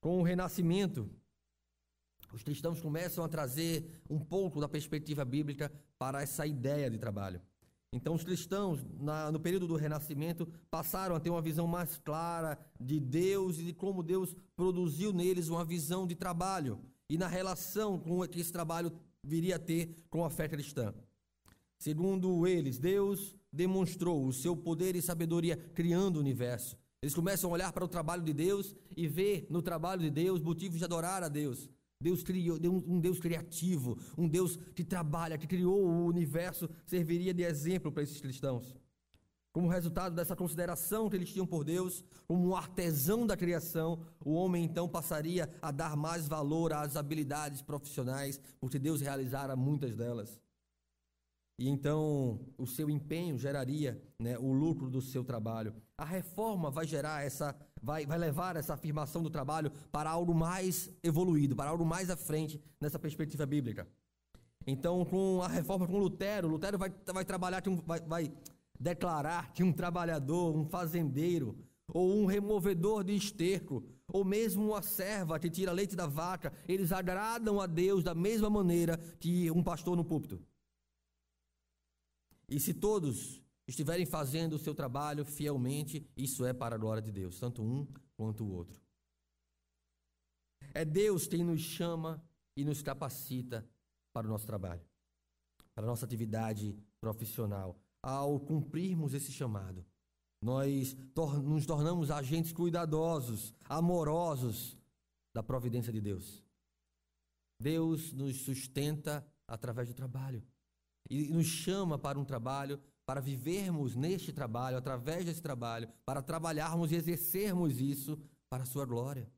[0.00, 1.10] Com o renascimento,
[2.32, 7.40] os cristãos começam a trazer um pouco da perspectiva bíblica para essa ideia de trabalho.
[7.92, 12.58] Então, os cristãos, na, no período do Renascimento, passaram a ter uma visão mais clara
[12.80, 17.98] de Deus e de como Deus produziu neles uma visão de trabalho e na relação
[17.98, 20.92] com que esse trabalho viria a ter com a fé cristã.
[21.78, 26.76] Segundo eles, Deus demonstrou o seu poder e sabedoria criando o universo.
[27.00, 30.42] Eles começam a olhar para o trabalho de Deus e ver no trabalho de Deus
[30.42, 31.70] motivos de adorar a Deus.
[32.00, 37.42] Deus criou um Deus criativo, um Deus que trabalha, que criou o universo, serviria de
[37.42, 38.76] exemplo para esses cristãos.
[39.50, 44.34] Como resultado dessa consideração que eles tinham por Deus, como um artesão da criação, o
[44.34, 50.38] homem então passaria a dar mais valor às habilidades profissionais, porque Deus realizara muitas delas.
[51.58, 55.74] E então o seu empenho geraria né, o lucro do seu trabalho.
[55.96, 60.90] A reforma vai gerar essa, vai, vai levar essa afirmação do trabalho para algo mais
[61.02, 63.88] evoluído, para algo mais à frente nessa perspectiva bíblica.
[64.66, 68.32] Então, com a reforma com Lutero, Lutero vai, vai trabalhar, vai, vai
[68.78, 71.56] declarar que um trabalhador, um fazendeiro,
[71.88, 76.92] ou um removedor de esterco, ou mesmo uma serva que tira leite da vaca, eles
[76.92, 80.40] agradam a Deus da mesma maneira que um pastor no púlpito.
[82.48, 87.10] E se todos estiverem fazendo o seu trabalho fielmente, isso é para a glória de
[87.10, 88.80] Deus, tanto um quanto o outro.
[90.72, 92.22] É Deus quem nos chama
[92.56, 93.68] e nos capacita
[94.12, 94.86] para o nosso trabalho,
[95.74, 97.78] para a nossa atividade profissional.
[98.02, 99.84] Ao cumprirmos esse chamado,
[100.40, 100.96] nós
[101.42, 104.78] nos tornamos agentes cuidadosos, amorosos
[105.34, 106.44] da providência de Deus.
[107.60, 110.42] Deus nos sustenta através do trabalho
[111.08, 116.90] e nos chama para um trabalho, para vivermos neste trabalho, através desse trabalho, para trabalharmos
[116.90, 119.30] e exercermos isso para a sua glória.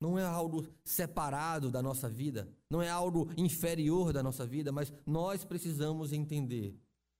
[0.00, 4.90] Não é algo separado da nossa vida, não é algo inferior da nossa vida, mas
[5.04, 6.74] nós precisamos entender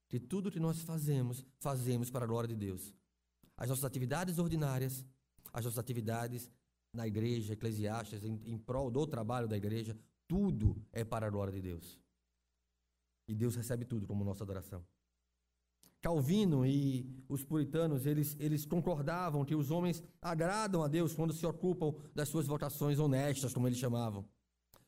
[0.09, 2.95] que tudo que nós fazemos, fazemos para a glória de Deus.
[3.57, 5.05] As nossas atividades ordinárias,
[5.53, 6.51] as nossas atividades
[6.95, 11.53] na igreja, eclesiásticas, em, em prol do trabalho da igreja, tudo é para a glória
[11.53, 12.01] de Deus.
[13.31, 14.85] E Deus recebe tudo como nossa adoração.
[16.01, 21.47] Calvino e os puritanos, eles, eles concordavam que os homens agradam a Deus quando se
[21.47, 24.29] ocupam das suas votações honestas, como eles chamavam.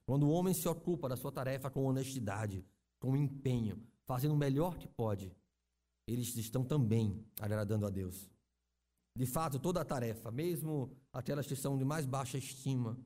[0.05, 2.67] Quando o homem se ocupa da sua tarefa com honestidade,
[2.99, 5.33] com empenho, fazendo o melhor que pode,
[6.05, 8.29] eles estão também agradando a Deus.
[9.17, 12.99] De fato, toda a tarefa, mesmo aquelas que são de mais baixa estima,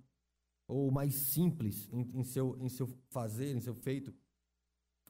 [0.67, 4.15] ou mais simples em, em, seu, em seu fazer, em seu feito,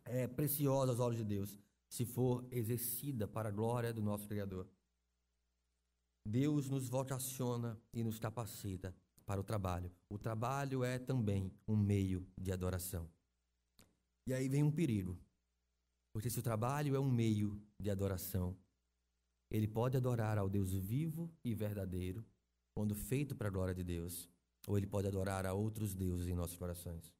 [0.06, 4.68] é preciosa aos olhos de Deus, se for exercida para a glória do nosso Criador.
[6.26, 9.92] Deus nos vocaciona e nos capacita para o trabalho.
[10.10, 13.08] O trabalho é também um meio de adoração.
[14.26, 15.18] E aí vem um perigo.
[16.12, 18.56] Porque se o trabalho é um meio de adoração,
[19.50, 22.24] ele pode adorar ao Deus vivo e verdadeiro,
[22.74, 24.28] quando feito para a glória de Deus,
[24.66, 27.12] ou ele pode adorar a outros deuses em nossos corações.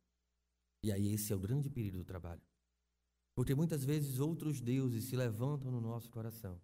[0.83, 2.43] E aí esse é o grande perigo do trabalho.
[3.37, 6.59] Porque muitas vezes outros deuses se levantam no nosso coração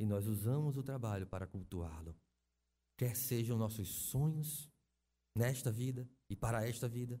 [0.00, 2.16] e nós usamos o trabalho para cultuá-lo.
[2.96, 4.70] Quer sejam nossos sonhos
[5.36, 7.20] nesta vida e para esta vida,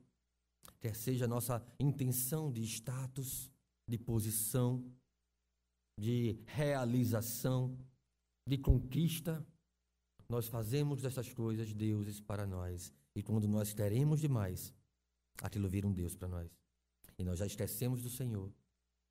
[0.80, 3.50] quer seja nossa intenção de status,
[3.86, 4.90] de posição,
[6.00, 7.78] de realização,
[8.48, 9.46] de conquista,
[10.28, 12.90] nós fazemos dessas coisas deuses para nós.
[13.14, 14.74] E quando nós queremos demais,
[15.42, 16.50] aquilo vira um Deus para nós.
[17.18, 18.50] E nós já esquecemos do Senhor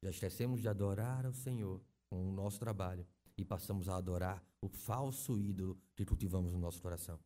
[0.02, 4.68] já esquecemos de adorar ao Senhor com o nosso trabalho e passamos a adorar o
[4.68, 7.20] falso ídolo que cultivamos no nosso coração.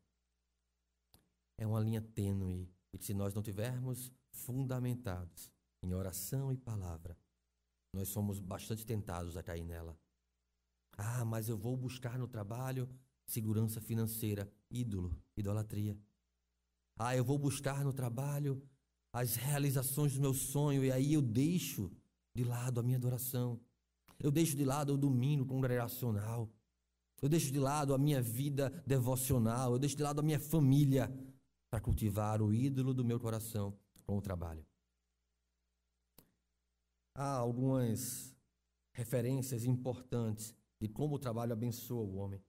[1.58, 7.18] É uma linha tênue e se nós não tivermos fundamentados em oração e palavra,
[7.94, 9.98] nós somos bastante tentados a cair nela.
[10.98, 12.90] Ah, mas eu vou buscar no trabalho
[13.26, 15.98] segurança financeira, ídolo, idolatria.
[16.98, 18.62] Ah, eu vou buscar no trabalho
[19.12, 21.92] as realizações do meu sonho e aí eu deixo
[22.36, 23.60] de lado a minha adoração.
[24.20, 26.52] Eu deixo de lado o domingo congregacional.
[27.22, 29.72] Eu deixo de lado a minha vida devocional.
[29.72, 31.10] Eu deixo de lado a minha família
[31.70, 34.66] para cultivar o ídolo do meu coração com o trabalho.
[37.16, 38.36] Há algumas
[38.94, 42.44] referências importantes de como o trabalho abençoa o homem.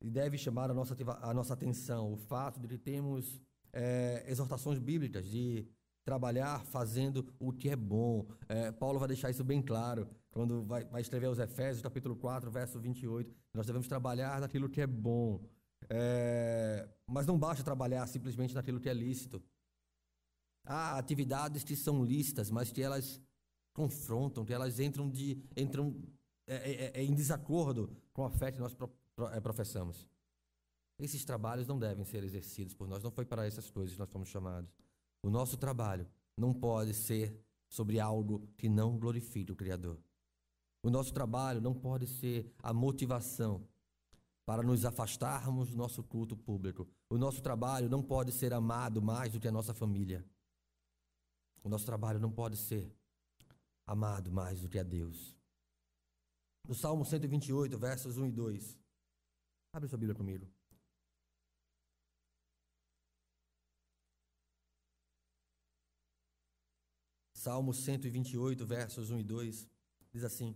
[0.00, 3.40] E deve chamar a nossa, a nossa atenção o fato de que temos
[3.72, 5.68] é, exortações bíblicas de
[6.08, 8.26] trabalhar fazendo o que é bom.
[8.48, 12.50] É, Paulo vai deixar isso bem claro quando vai, vai, escrever aos Efésios, capítulo 4,
[12.50, 13.30] verso 28.
[13.52, 15.38] Nós devemos trabalhar naquilo que é bom.
[15.90, 19.42] É, mas não basta trabalhar simplesmente naquilo que é lícito.
[20.64, 23.20] Há atividades que são lícitas, mas que elas
[23.74, 25.94] confrontam, que elas entram, de, entram
[26.46, 30.08] é, é, é, em desacordo com a fé que nós pro, pro, é, professamos.
[30.98, 34.10] Esses trabalhos não devem ser exercidos por nós, não foi para essas coisas que nós
[34.10, 34.72] fomos chamados.
[35.22, 39.98] O nosso trabalho não pode ser sobre algo que não glorifique o Criador.
[40.82, 43.66] O nosso trabalho não pode ser a motivação
[44.46, 46.88] para nos afastarmos do nosso culto público.
[47.10, 50.24] O nosso trabalho não pode ser amado mais do que a nossa família.
[51.62, 52.90] O nosso trabalho não pode ser
[53.86, 55.36] amado mais do que a Deus.
[56.66, 58.78] No Salmo 128, versos 1 e 2.
[59.74, 60.46] Abre sua Bíblia comigo.
[67.48, 69.66] Salmo 128, versos 1 e 2,
[70.12, 70.54] diz assim: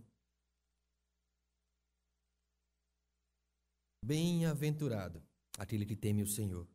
[4.05, 5.19] Bem-aventurado
[5.57, 6.69] aquele que teme o Senhor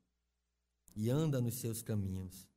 [0.96, 2.50] e anda nos seus caminhos.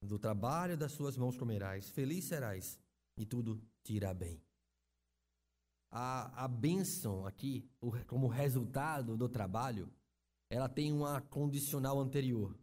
[0.00, 2.78] Do trabalho das suas mãos comerás, feliz serás
[3.16, 4.40] e tudo te irá bem.
[5.90, 7.68] A, a bênção aqui,
[8.06, 9.92] como resultado do trabalho,
[10.48, 12.56] ela tem uma condicional anterior.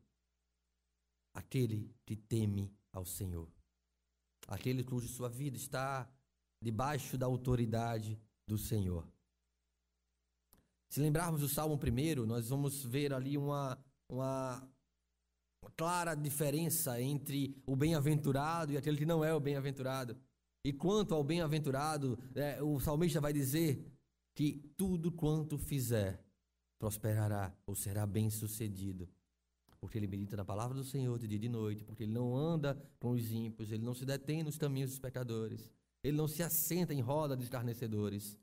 [1.34, 3.54] Aquele que teme ao Senhor.
[4.48, 6.10] Aquele cuja sua vida está
[6.62, 9.08] debaixo da autoridade do Senhor.
[10.90, 13.78] Se lembrarmos do Salmo primeiro, nós vamos ver ali uma,
[14.10, 14.68] uma,
[15.76, 20.18] clara diferença entre o bem-aventurado e aquele que não é o bem-aventurado.
[20.64, 23.86] E quanto ao bem-aventurado, é, o salmista vai dizer
[24.36, 26.24] que tudo quanto fizer
[26.80, 29.08] prosperará ou será bem sucedido.
[29.86, 32.36] Porque ele medita na palavra do Senhor de dia e de noite, porque ele não
[32.36, 35.72] anda com os ímpios, ele não se detém nos caminhos dos pecadores,
[36.04, 38.36] ele não se assenta em roda de escarnecedores.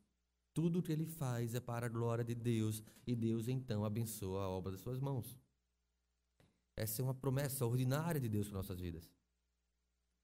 [0.55, 4.45] Tudo o que ele faz é para a glória de Deus e Deus então abençoa
[4.45, 5.37] a obra das suas mãos.
[6.77, 9.11] Essa é uma promessa ordinária de Deus para nossas vidas.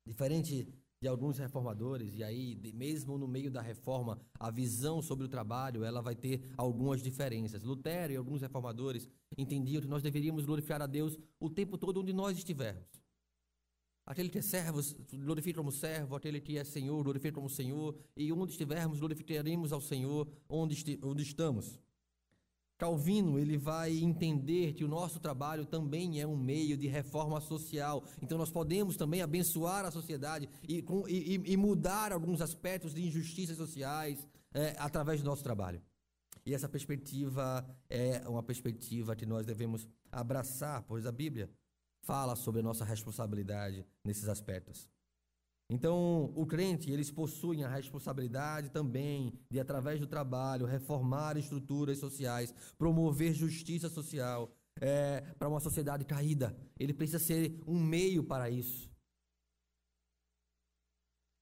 [0.06, 5.28] Diferente de alguns reformadores, e aí, mesmo no meio da reforma, a visão sobre o
[5.28, 7.62] trabalho ela vai ter algumas diferenças.
[7.62, 12.12] Lutero e alguns reformadores entendiam que nós deveríamos glorificar a Deus o tempo todo onde
[12.12, 12.88] nós estivermos.
[14.04, 14.80] Aquele que é servo,
[15.12, 19.82] glorifica como servo, aquele que é senhor, glorifica como senhor, e onde estivermos, glorificaremos ao
[19.82, 21.78] Senhor onde, onde estamos.
[22.78, 28.04] Calvino ele vai entender que o nosso trabalho também é um meio de reforma social.
[28.22, 33.56] Então nós podemos também abençoar a sociedade e, e, e mudar alguns aspectos de injustiças
[33.56, 35.82] sociais é, através do nosso trabalho.
[36.46, 41.50] E essa perspectiva é uma perspectiva que nós devemos abraçar, pois a Bíblia
[42.02, 44.88] fala sobre a nossa responsabilidade nesses aspectos.
[45.70, 52.54] Então, o crente, eles possuem a responsabilidade também de, através do trabalho, reformar estruturas sociais,
[52.78, 54.50] promover justiça social
[54.80, 56.56] é, para uma sociedade caída.
[56.78, 58.90] Ele precisa ser um meio para isso.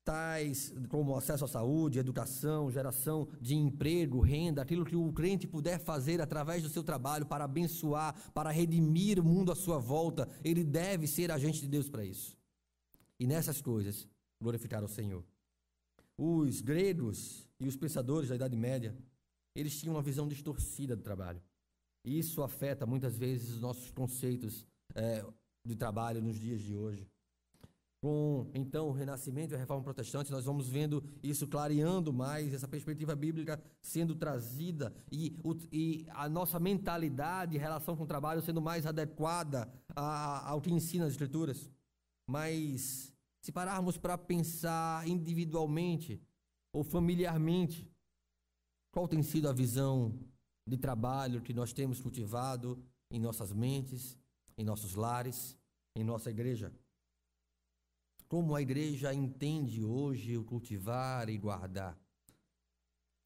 [0.05, 5.79] Tais como acesso à saúde, educação, geração de emprego, renda, aquilo que o crente puder
[5.79, 10.65] fazer através do seu trabalho para abençoar, para redimir o mundo à sua volta, ele
[10.65, 12.37] deve ser agente de Deus para isso.
[13.19, 14.09] E nessas coisas,
[14.40, 15.25] glorificar o Senhor.
[16.18, 18.96] Os gregos e os pensadores da Idade Média,
[19.55, 21.42] eles tinham uma visão distorcida do trabalho.
[22.05, 25.25] E isso afeta muitas vezes os nossos conceitos é,
[25.66, 27.09] de trabalho nos dias de hoje.
[28.03, 32.68] Com então o renascimento e a reforma protestante, nós vamos vendo isso clareando mais, essa
[32.68, 38.42] perspectiva bíblica sendo trazida e, o, e a nossa mentalidade em relação com o trabalho
[38.42, 41.68] sendo mais adequada a, ao que ensina as Escrituras.
[42.29, 43.15] Mas
[43.46, 46.20] se pararmos para pensar individualmente
[46.72, 47.88] ou familiarmente,
[48.90, 50.18] qual tem sido a visão
[50.66, 54.18] de trabalho que nós temos cultivado em nossas mentes,
[54.59, 55.56] em nossos lares,
[55.94, 56.74] em nossa igreja?
[58.26, 61.96] Como a igreja entende hoje o cultivar e guardar,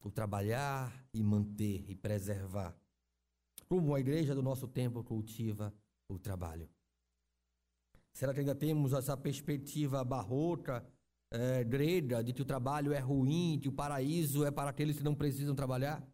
[0.03, 2.79] o trabalhar e manter e preservar?
[3.67, 5.73] Como a igreja do nosso tempo cultiva
[6.07, 6.69] o trabalho?
[8.13, 10.85] Será que ainda temos essa perspectiva barroca,
[11.31, 15.03] é, grega, de que o trabalho é ruim, que o paraíso é para aqueles que
[15.03, 16.05] não precisam trabalhar?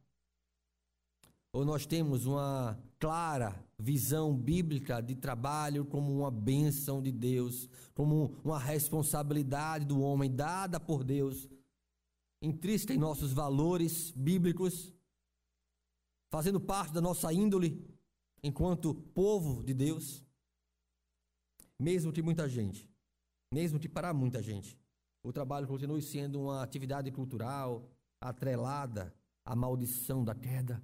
[1.51, 8.35] Ou nós temos uma clara visão bíblica de trabalho como uma bênção de Deus, como
[8.43, 11.50] uma responsabilidade do homem dada por Deus,
[12.41, 14.93] intrínseca em nossos valores bíblicos,
[16.29, 17.83] fazendo parte da nossa índole
[18.43, 20.27] enquanto povo de Deus?
[21.80, 22.90] Mesmo que muita gente,
[23.54, 24.80] mesmo que para muita gente,
[25.23, 27.90] o trabalho continue sendo uma atividade cultural
[28.21, 29.13] atrelada
[29.46, 30.82] à maldição da queda.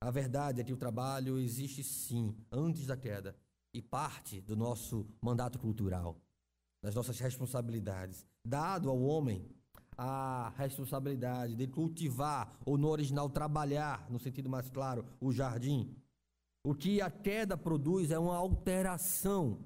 [0.00, 3.36] A verdade é que o trabalho existe sim antes da queda
[3.72, 6.20] e parte do nosso mandato cultural.
[6.82, 8.26] das nossas responsabilidades.
[8.44, 9.48] Dado ao homem
[9.96, 15.94] a responsabilidade de cultivar, ou no original trabalhar, no sentido mais claro, o jardim.
[16.64, 19.58] O que a queda produz é uma alteração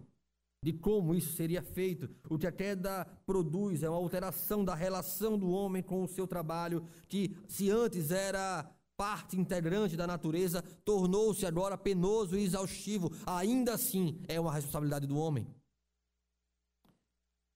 [0.62, 2.08] de como isso seria feito.
[2.28, 6.26] O que a queda produz é uma alteração da relação do homem com o seu
[6.26, 13.12] trabalho, que se antes era parte integrante da natureza, tornou-se agora penoso e exaustivo.
[13.26, 15.46] Ainda assim, é uma responsabilidade do homem.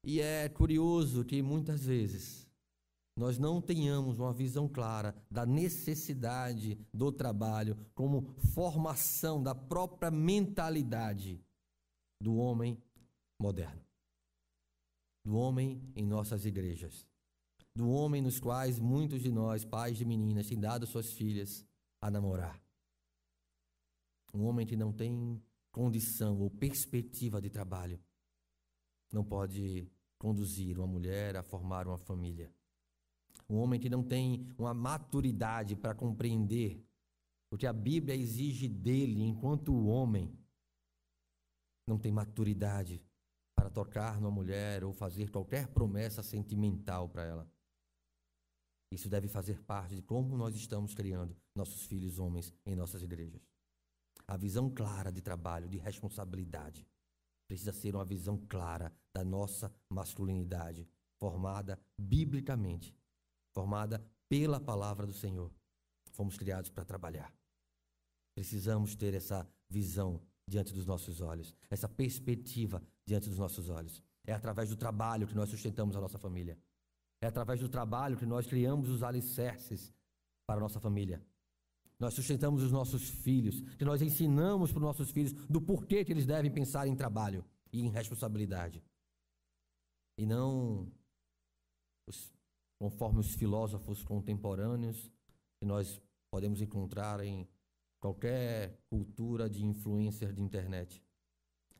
[0.04, 2.46] E é curioso que muitas vezes
[3.20, 11.38] nós não tenhamos uma visão clara da necessidade do trabalho como formação da própria mentalidade
[12.18, 12.82] do homem
[13.38, 13.84] moderno,
[15.22, 17.06] do homem em nossas igrejas,
[17.76, 21.62] do homem nos quais muitos de nós, pais de meninas, têm dado suas filhas
[22.00, 22.58] a namorar.
[24.32, 25.38] Um homem que não tem
[25.70, 28.00] condição ou perspectiva de trabalho
[29.12, 32.50] não pode conduzir uma mulher a formar uma família
[33.50, 36.86] um homem que não tem uma maturidade para compreender
[37.52, 40.32] o que a Bíblia exige dele enquanto homem,
[41.84, 43.02] não tem maturidade
[43.56, 47.52] para tocar numa mulher ou fazer qualquer promessa sentimental para ela.
[48.92, 53.42] Isso deve fazer parte de como nós estamos criando nossos filhos homens em nossas igrejas.
[54.28, 56.86] A visão clara de trabalho, de responsabilidade,
[57.48, 60.88] precisa ser uma visão clara da nossa masculinidade,
[61.18, 62.99] formada biblicamente
[63.52, 65.52] formada pela palavra do Senhor.
[66.12, 67.32] Fomos criados para trabalhar.
[68.34, 74.02] Precisamos ter essa visão diante dos nossos olhos, essa perspectiva diante dos nossos olhos.
[74.26, 76.58] É através do trabalho que nós sustentamos a nossa família.
[77.20, 79.92] É através do trabalho que nós criamos os alicerces
[80.46, 81.22] para a nossa família.
[81.98, 86.12] Nós sustentamos os nossos filhos, que nós ensinamos para os nossos filhos do porquê que
[86.12, 88.82] eles devem pensar em trabalho e em responsabilidade.
[90.16, 90.90] E não
[92.06, 92.32] os
[92.80, 95.12] conforme os filósofos contemporâneos
[95.58, 96.00] que nós
[96.30, 97.46] podemos encontrar em
[98.00, 101.04] qualquer cultura de influência de internet.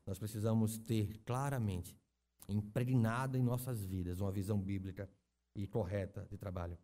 [0.06, 1.98] Nós precisamos ter claramente,
[2.46, 5.10] impregnada em nossas vidas, uma visão bíblica
[5.56, 6.76] e correta de trabalho.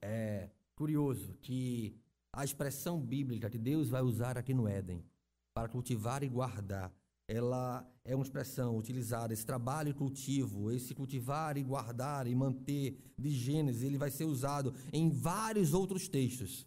[0.00, 2.00] É curioso que
[2.32, 5.04] a expressão bíblica que Deus vai usar aqui no Éden
[5.52, 6.90] para cultivar e guardar
[7.28, 12.98] ela é uma expressão utilizada, esse trabalho e cultivo, esse cultivar e guardar e manter
[13.18, 16.66] de Gênesis, ele vai ser usado em vários outros textos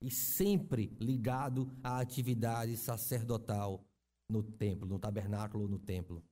[0.00, 3.84] e sempre ligado à atividade sacerdotal
[4.28, 6.22] no templo, no tabernáculo, no templo.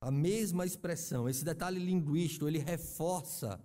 [0.00, 3.64] A mesma expressão, esse detalhe linguístico, ele reforça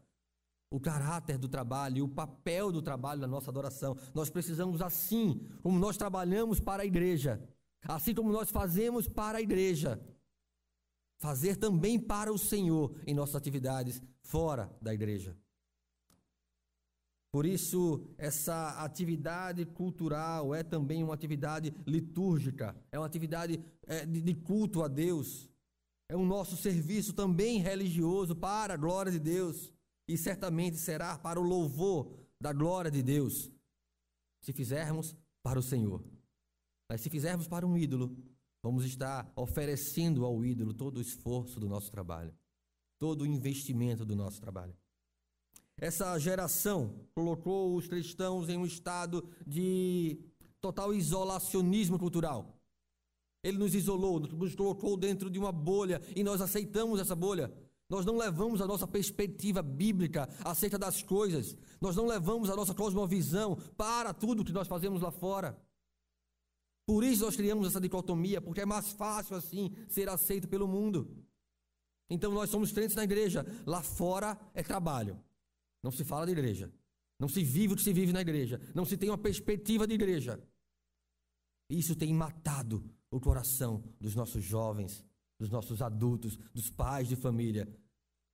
[0.71, 3.97] o caráter do trabalho e o papel do trabalho na nossa adoração.
[4.13, 7.41] Nós precisamos, assim como nós trabalhamos para a igreja,
[7.83, 9.99] Assim como nós fazemos para a igreja,
[11.17, 15.37] fazer também para o Senhor em nossas atividades fora da igreja.
[17.31, 24.35] Por isso, essa atividade cultural é também uma atividade litúrgica, é uma atividade é, de
[24.35, 25.49] culto a Deus,
[26.09, 29.71] é um nosso serviço também religioso para a glória de Deus
[30.05, 33.49] e certamente será para o louvor da glória de Deus,
[34.41, 36.03] se fizermos para o Senhor.
[36.91, 38.13] Mas se fizermos para um ídolo,
[38.61, 42.35] vamos estar oferecendo ao ídolo todo o esforço do nosso trabalho,
[42.99, 44.75] todo o investimento do nosso trabalho.
[45.77, 50.19] Essa geração colocou os cristãos em um estado de
[50.59, 52.59] total isolacionismo cultural.
[53.41, 57.53] Ele nos isolou, nos colocou dentro de uma bolha e nós aceitamos essa bolha.
[57.87, 61.55] Nós não levamos a nossa perspectiva bíblica acerca das coisas.
[61.79, 65.57] Nós não levamos a nossa cosmovisão para tudo que nós fazemos lá fora.
[66.85, 71.15] Por isso nós criamos essa dicotomia, porque é mais fácil assim ser aceito pelo mundo.
[72.09, 75.19] Então nós somos crentes na igreja, lá fora é trabalho.
[75.81, 76.71] Não se fala de igreja.
[77.17, 78.59] Não se vive o que se vive na igreja.
[78.73, 80.41] Não se tem uma perspectiva de igreja.
[81.69, 85.05] Isso tem matado o coração dos nossos jovens,
[85.39, 87.67] dos nossos adultos, dos pais de família,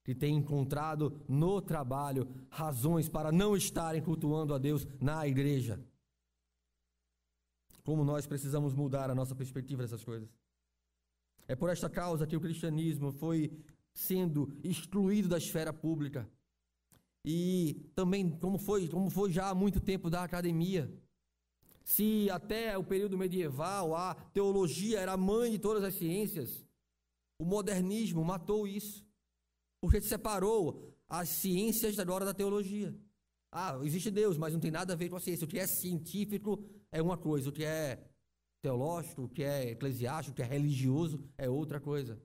[0.03, 5.79] que têm encontrado no trabalho razões para não estarem cultuando a Deus na igreja
[7.87, 10.27] como nós precisamos mudar a nossa perspectiva dessas coisas.
[11.47, 13.49] É por esta causa que o cristianismo foi
[13.93, 16.29] sendo excluído da esfera pública.
[17.23, 20.93] E também, como foi, como foi já há muito tempo da academia.
[21.81, 26.67] Se até o período medieval a teologia era a mãe de todas as ciências,
[27.39, 29.07] o modernismo matou isso.
[29.79, 32.93] Porque separou as ciências da glória da teologia.
[33.49, 35.45] Ah, existe Deus, mas não tem nada a ver com a ciência.
[35.45, 36.61] O que é científico
[36.91, 38.03] é uma coisa, o que é
[38.61, 42.19] teológico, o que é eclesiástico, o que é religioso, é outra coisa.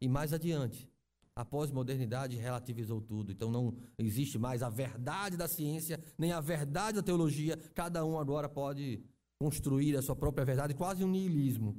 [0.00, 0.88] E mais adiante,
[1.36, 3.32] a pós-modernidade relativizou tudo.
[3.32, 7.56] Então não existe mais a verdade da ciência, nem a verdade da teologia.
[7.74, 9.02] Cada um agora pode
[9.38, 11.76] construir a sua própria verdade, quase um niilismo.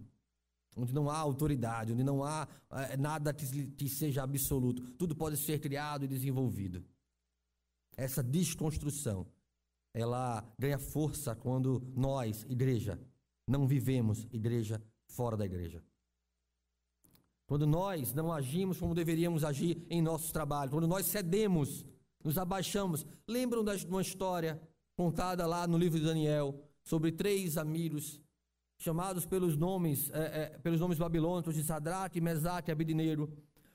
[0.77, 4.81] Onde não há autoridade, onde não há é, nada que, que seja absoluto.
[4.97, 6.83] Tudo pode ser criado e desenvolvido.
[7.95, 9.25] Essa desconstrução,
[9.95, 12.99] ela ganha força quando nós, igreja,
[13.47, 15.81] não vivemos igreja fora da igreja.
[17.47, 21.85] Quando nós não agimos como deveríamos agir em nossos trabalhos, quando nós cedemos,
[22.25, 23.05] nos abaixamos.
[23.27, 24.59] Lembram de uma história
[24.97, 28.19] contada lá no livro de Daniel sobre três amigos
[28.77, 33.31] chamados pelos nomes, é, é, pelos nomes babilônicos de Sadraque, Mesaque e Abidineiro.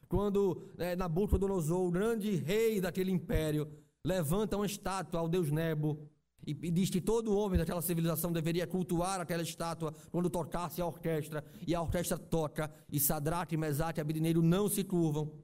[0.09, 3.71] Quando é, Nabucodonosor, o grande rei daquele império,
[4.05, 6.09] levanta uma estátua ao deus Nebo
[6.47, 11.45] e, diz que todo homem daquela civilização deveria cultuar aquela estátua quando tocasse a orquestra,
[11.67, 15.39] e a orquestra toca, e Sadraque, Mesaque e Abidineiro não se curvam.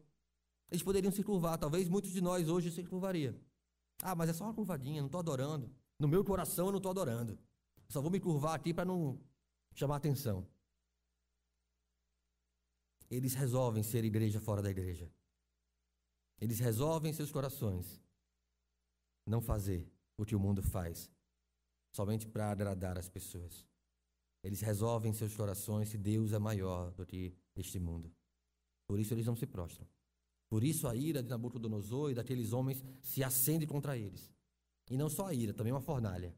[0.71, 3.39] Eles poderiam se curvar, talvez muitos de nós hoje se curvaria.
[4.03, 5.71] Ah, mas é só uma curvadinha, não estou adorando.
[5.99, 7.39] No meu coração eu não estou adorando.
[7.89, 9.21] Só vou me curvar aqui para não
[9.75, 10.47] chamar atenção.
[13.09, 15.11] Eles resolvem ser igreja fora da igreja.
[16.41, 18.03] Eles resolvem em seus corações
[19.27, 21.11] não fazer o que o mundo faz,
[21.93, 23.67] somente para agradar as pessoas.
[24.43, 28.13] Eles resolvem em seus corações que Deus é maior do que este mundo.
[28.87, 29.87] Por isso eles não se prostram.
[30.49, 34.31] Por isso a ira de Nabucodonosor e daqueles homens se acende contra eles.
[34.89, 36.33] E não só a ira, também uma fornalha.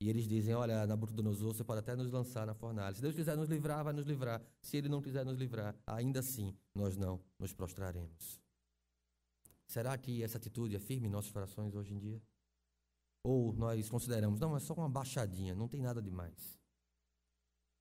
[0.00, 2.94] E eles dizem: Olha, Nabucodonosor, você pode até nos lançar na fornalha.
[2.94, 4.40] Se Deus quiser nos livrar, vai nos livrar.
[4.62, 8.40] Se Ele não quiser nos livrar, ainda assim nós não nos prostraremos.
[9.68, 12.22] Será que essa atitude é firme em nossos corações hoje em dia?
[13.22, 16.58] Ou nós consideramos, não, é só uma baixadinha, não tem nada demais.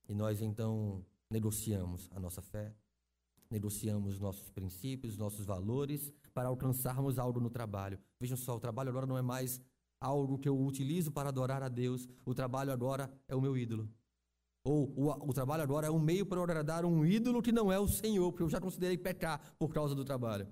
[0.10, 2.76] E nós então negociamos a nossa fé,
[3.50, 7.98] negociamos nossos princípios, nossos valores para alcançarmos algo no trabalho.
[8.20, 9.62] Vejam só, o trabalho agora não é mais
[10.02, 13.90] algo que eu utilizo para adorar a Deus, o trabalho agora é o meu ídolo.
[14.66, 17.80] Ou o, o trabalho agora é um meio para agradar um ídolo que não é
[17.80, 20.46] o Senhor, porque eu já considerei pecar por causa do trabalho.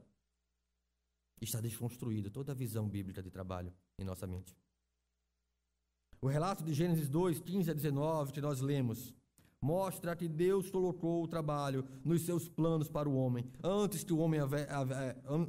[1.41, 4.55] Está desconstruído toda a visão bíblica de trabalho em nossa mente.
[6.21, 9.13] O relato de Gênesis 2, 15 a 19, que nós lemos,
[9.61, 14.17] mostra que Deus colocou o trabalho nos seus planos para o homem, antes que o
[14.17, 14.39] homem,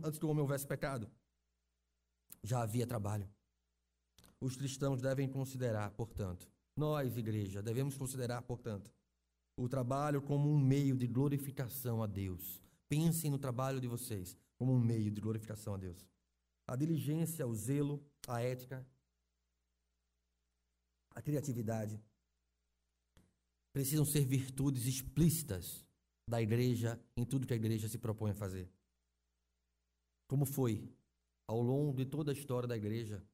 [0.02, 1.08] antes que o homem houvesse pecado.
[2.42, 3.28] Já havia trabalho.
[4.40, 8.92] Os cristãos devem considerar, portanto, nós, igreja, devemos considerar, portanto,
[9.58, 12.60] o trabalho como um meio de glorificação a Deus.
[12.88, 16.06] Pensem no trabalho de vocês como um meio de glorificação a Deus.
[16.66, 18.86] A diligência, o zelo, a ética
[21.16, 21.98] a criatividade,
[23.72, 25.82] precisam ser virtudes explícitas
[26.28, 28.70] da igreja em tudo que a igreja se propõe a fazer.
[30.28, 30.94] Como foi
[31.48, 33.24] ao longo de toda a história da igreja,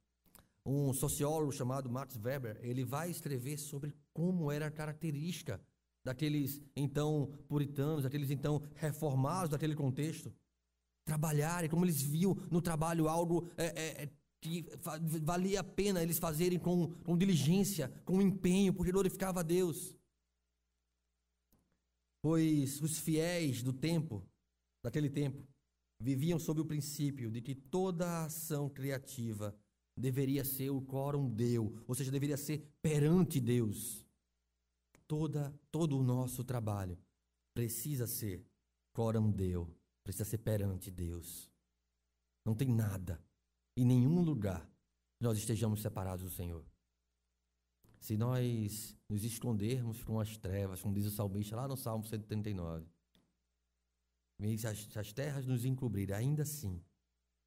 [0.64, 5.60] um sociólogo chamado Max Weber, ele vai escrever sobre como era a característica
[6.04, 10.32] daqueles então puritanos, daqueles então reformados daquele contexto,
[11.04, 14.66] trabalharem, como eles viam no trabalho algo é, é, que
[15.22, 19.96] valia a pena eles fazerem com, com diligência, com empenho, porque glorificava a Deus.
[22.20, 24.24] Pois os fiéis do tempo,
[24.82, 25.46] daquele tempo,
[26.00, 29.56] viviam sob o princípio de que toda ação criativa
[29.96, 34.04] deveria ser o quórum deu, ou seja, deveria ser perante Deus.
[35.06, 36.98] Toda, todo o nosso trabalho
[37.54, 38.44] precisa ser
[38.92, 39.68] quórum deu,
[40.02, 41.50] precisa ser perante Deus.
[42.44, 43.22] Não tem nada
[43.76, 44.68] em nenhum lugar
[45.20, 46.66] nós estejamos separados do Senhor.
[48.00, 52.84] Se nós nos escondermos com as trevas, como diz o salmista lá no Salmo 139,
[54.58, 56.82] se as, se as terras nos encobrirem, ainda assim,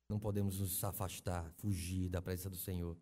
[0.10, 2.97] não podemos nos afastar, fugir da presença do Senhor.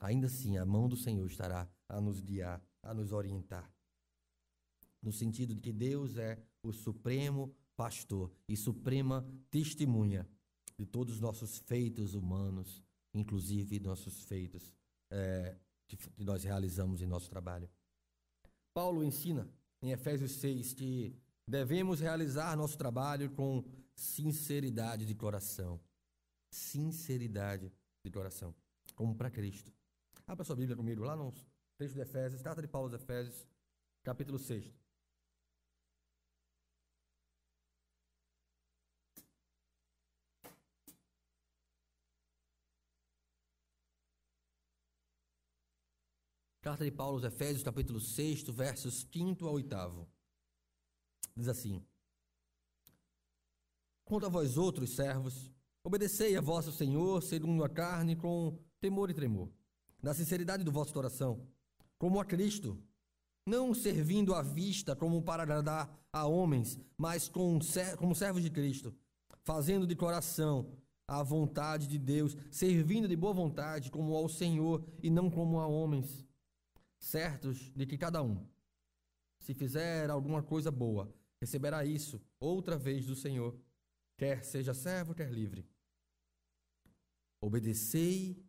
[0.00, 3.70] Ainda assim, a mão do Senhor estará a nos guiar, a nos orientar.
[5.02, 10.28] No sentido de que Deus é o supremo pastor e suprema testemunha
[10.78, 14.70] de todos os nossos feitos humanos, inclusive nossos feitos
[15.10, 15.56] é,
[15.88, 17.70] que, que nós realizamos em nosso trabalho.
[18.74, 19.48] Paulo ensina
[19.80, 21.16] em Efésios 6 que
[21.48, 23.64] devemos realizar nosso trabalho com
[23.94, 25.80] sinceridade de coração.
[26.50, 27.72] Sinceridade
[28.04, 28.54] de coração,
[28.94, 29.72] como para Cristo.
[30.26, 31.32] Abra sua Bíblia comigo lá no
[31.78, 33.46] texto de Efésios, carta de Paulo aos Efésios,
[34.02, 34.70] capítulo 6.
[46.70, 50.06] Carta de Paulo aos Efésios, capítulo 6, versos 5 a 8.
[51.36, 51.84] Diz assim:
[54.04, 55.50] Quanto a vós outros servos,
[55.82, 59.50] obedecei a vosso Senhor segundo a carne com temor e tremor,
[60.00, 61.44] na sinceridade do vosso coração,
[61.98, 62.80] como a Cristo,
[63.44, 67.60] não servindo à vista como para agradar a homens, mas como
[68.14, 68.94] servos de Cristo,
[69.42, 70.70] fazendo de coração
[71.08, 75.66] a vontade de Deus, servindo de boa vontade como ao Senhor e não como a
[75.66, 76.29] homens
[77.00, 78.46] certos de que cada um,
[79.40, 83.58] se fizer alguma coisa boa, receberá isso outra vez do Senhor,
[84.16, 85.66] quer seja servo, quer livre.
[87.42, 88.44] Obedecei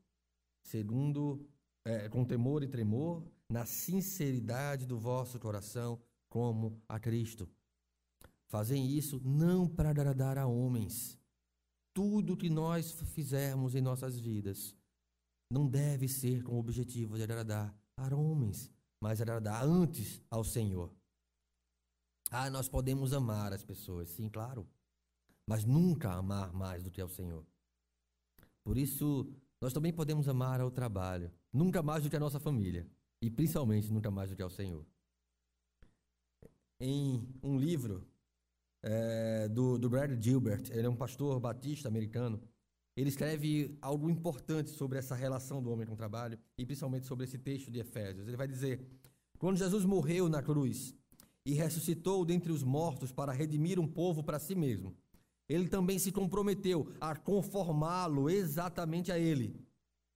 [0.63, 1.49] segundo
[1.85, 7.49] é, com temor e tremor, na sinceridade do vosso coração, como a Cristo.
[8.47, 11.17] Fazem isso não para agradar a homens.
[11.93, 14.75] Tudo que nós fizermos em nossas vidas
[15.49, 20.91] não deve ser com o objetivo de agradar para homens, mas agradar antes ao Senhor.
[22.31, 24.67] Ah, nós podemos amar as pessoas, sim, claro,
[25.45, 27.45] mas nunca amar mais do que ao Senhor.
[28.63, 29.31] Por isso,
[29.61, 32.89] nós também podemos amar ao trabalho, nunca mais do que a nossa família,
[33.21, 34.83] e principalmente nunca mais do que ao Senhor.
[36.79, 38.07] Em um livro
[38.81, 42.41] é, do, do Brad Gilbert, ele é um pastor batista americano,
[43.01, 47.25] ele escreve algo importante sobre essa relação do homem com o trabalho e principalmente sobre
[47.25, 48.27] esse texto de Efésios.
[48.27, 48.85] Ele vai dizer:
[49.39, 50.95] Quando Jesus morreu na cruz
[51.45, 54.95] e ressuscitou dentre os mortos para redimir um povo para si mesmo,
[55.49, 59.59] ele também se comprometeu a conformá-lo exatamente a ele,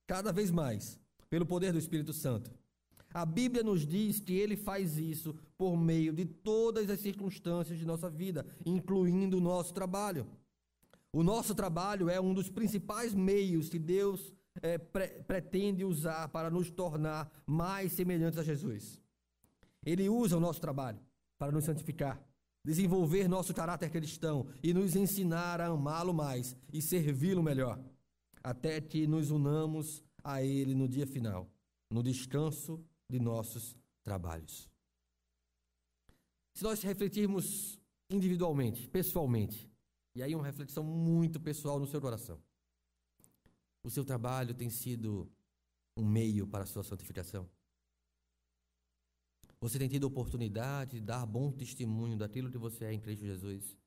[0.05, 2.51] cada vez mais, pelo poder do Espírito Santo.
[3.13, 7.85] A Bíblia nos diz que ele faz isso por meio de todas as circunstâncias de
[7.85, 10.27] nossa vida, incluindo o nosso trabalho.
[11.15, 16.49] O nosso trabalho é um dos principais meios que Deus é, pre pretende usar para
[16.49, 19.01] nos tornar mais semelhantes a Jesus.
[19.85, 20.99] Ele usa o nosso trabalho
[21.37, 22.21] para nos santificar,
[22.65, 27.79] desenvolver nosso caráter cristão e nos ensinar a amá-lo mais e servi-lo melhor,
[28.43, 31.49] até que nos unamos a Ele no dia final,
[31.89, 34.69] no descanso de nossos trabalhos.
[36.53, 39.73] Se nós refletirmos individualmente, pessoalmente,
[40.15, 42.41] e aí uma reflexão muito pessoal no seu coração.
[43.83, 45.29] O seu trabalho tem sido
[45.95, 47.47] um meio para a sua santificação?
[49.59, 53.77] Você tem tido oportunidade de dar bom testemunho daquilo que você é em Cristo Jesus?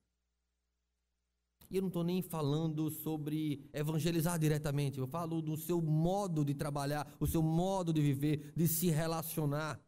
[1.70, 6.55] E eu não estou nem falando sobre evangelizar diretamente, eu falo do seu modo de
[6.55, 9.81] trabalhar, o seu modo de viver, de se relacionar.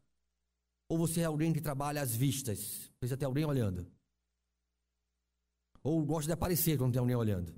[0.88, 3.86] Ou você é alguém que trabalha às vistas, precisa ter alguém olhando.
[5.83, 7.55] Ou gosta de aparecer quando tem alguém olhando.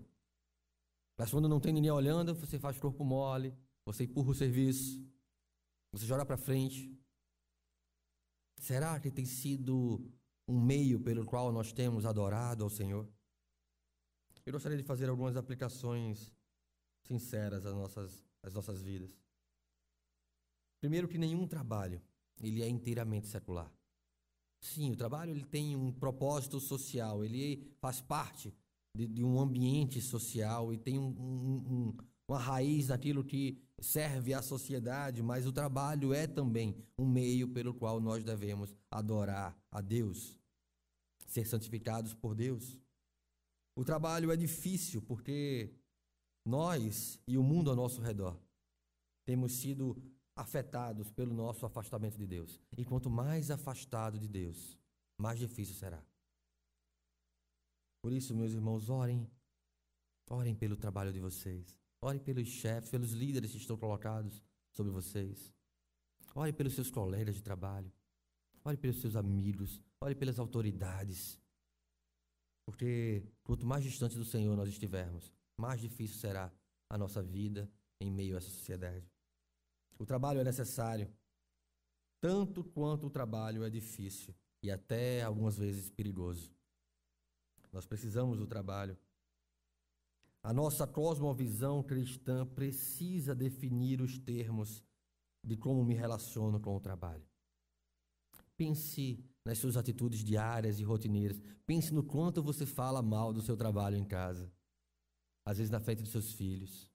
[1.16, 5.05] Mas quando não tem ninguém olhando, você faz corpo mole, você empurra o serviço,
[5.91, 6.97] você joga para frente.
[8.59, 10.09] Será que tem sido
[10.47, 13.09] um meio pelo qual nós temos adorado ao Senhor?
[14.45, 16.33] Eu gostaria de fazer algumas aplicações
[17.03, 19.16] sinceras às nossas, às nossas vidas.
[20.81, 22.03] Primeiro que nenhum trabalho
[22.41, 23.73] ele é inteiramente secular.
[24.62, 28.54] Sim, o trabalho ele tem um propósito social, ele faz parte
[28.96, 31.96] de, de um ambiente social e tem um, um, um,
[32.28, 37.74] uma raiz daquilo que serve à sociedade, mas o trabalho é também um meio pelo
[37.74, 40.38] qual nós devemos adorar a Deus,
[41.26, 42.78] ser santificados por Deus.
[43.76, 45.74] O trabalho é difícil porque
[46.46, 48.38] nós e o mundo ao nosso redor
[49.24, 50.00] temos sido
[50.35, 52.61] afetados pelo nosso afastamento de Deus.
[52.76, 54.78] E quanto mais afastado de Deus,
[55.18, 56.03] mais difícil será.
[58.03, 59.30] Por isso, meus irmãos, orem.
[60.30, 61.78] Orem pelo trabalho de vocês.
[62.01, 65.53] Orem pelos chefes, pelos líderes que estão colocados sobre vocês.
[66.35, 67.93] Ore pelos seus colegas de trabalho.
[68.64, 69.80] Ore pelos seus amigos.
[70.01, 71.39] Ore pelas autoridades.
[72.64, 76.51] Porque quanto mais distante do Senhor nós estivermos, mais difícil será
[76.89, 77.70] a nossa vida
[78.01, 79.11] em meio a essa sociedade.
[79.99, 81.12] O trabalho é necessário,
[82.20, 86.51] tanto quanto o trabalho é difícil e até algumas vezes perigoso.
[87.72, 88.97] Nós precisamos do trabalho.
[90.43, 94.84] A nossa cosmovisão cristã precisa definir os termos
[95.45, 97.24] de como me relaciono com o trabalho.
[98.57, 101.40] Pense nas suas atitudes diárias e rotineiras.
[101.66, 104.53] Pense no quanto você fala mal do seu trabalho em casa,
[105.45, 106.91] às vezes na frente dos seus filhos.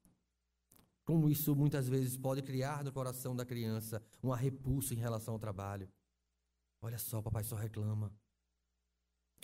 [1.08, 5.40] Como isso muitas vezes pode criar no coração da criança uma repulsa em relação ao
[5.40, 5.88] trabalho.
[6.82, 8.12] Olha só, papai só reclama.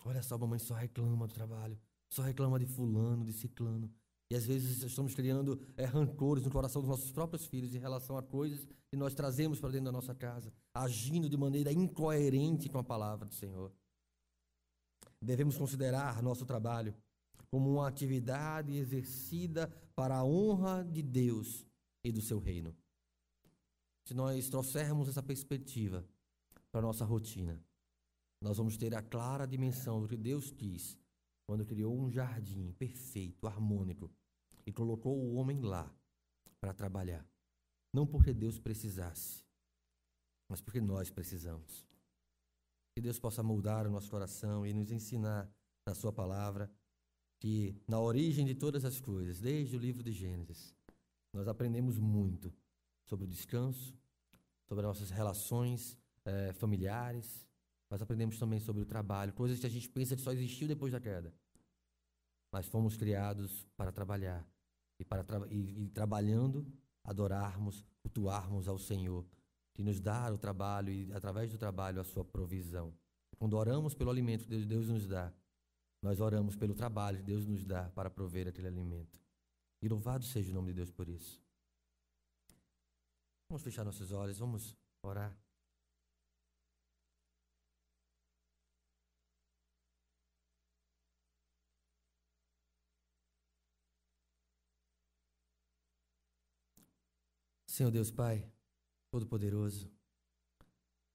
[0.04, 1.80] Olha só, mamãe só reclama do trabalho.
[2.10, 3.90] Só reclama de fulano, de ciclano.
[4.30, 8.18] E às vezes estamos criando é, rancores no coração dos nossos próprios filhos em relação
[8.18, 12.78] a coisas que nós trazemos para dentro da nossa casa, agindo de maneira incoerente com
[12.78, 13.72] a palavra do Senhor.
[15.18, 16.94] Devemos considerar nosso trabalho
[17.54, 21.64] como uma atividade exercida para a honra de Deus
[22.02, 22.76] e do seu reino.
[24.04, 26.04] Se nós trouxermos essa perspectiva
[26.72, 27.62] para a nossa rotina,
[28.42, 30.98] nós vamos ter a clara dimensão do que Deus quis
[31.46, 34.10] quando criou um jardim perfeito, harmônico,
[34.66, 35.88] e colocou o homem lá
[36.60, 37.24] para trabalhar.
[37.94, 39.44] Não porque Deus precisasse,
[40.50, 41.86] mas porque nós precisamos.
[42.96, 45.48] Que Deus possa moldar o nosso coração e nos ensinar
[45.86, 46.68] na Sua palavra
[47.44, 50.74] que, na origem de todas as coisas, desde o livro de Gênesis,
[51.30, 52.50] nós aprendemos muito
[53.04, 53.94] sobre o descanso,
[54.66, 57.46] sobre nossas relações eh, familiares,
[57.90, 60.90] mas aprendemos também sobre o trabalho, coisas que a gente pensa que só existiu depois
[60.90, 61.34] da queda.
[62.50, 64.48] Mas fomos criados para trabalhar
[64.98, 66.66] e, para tra e, e trabalhando,
[67.04, 69.22] adorarmos, cultuarmos ao Senhor
[69.74, 72.94] que nos dá o trabalho e, através do trabalho, a sua provisão.
[73.36, 75.30] Quando oramos pelo alimento que Deus nos dá,
[76.04, 79.18] nós oramos pelo trabalho que Deus nos dá para prover aquele alimento.
[79.80, 81.42] E louvado seja o nome de Deus por isso.
[83.48, 85.34] Vamos fechar nossos olhos, vamos orar.
[97.66, 98.46] Senhor Deus Pai,
[99.10, 99.90] Todo-Poderoso.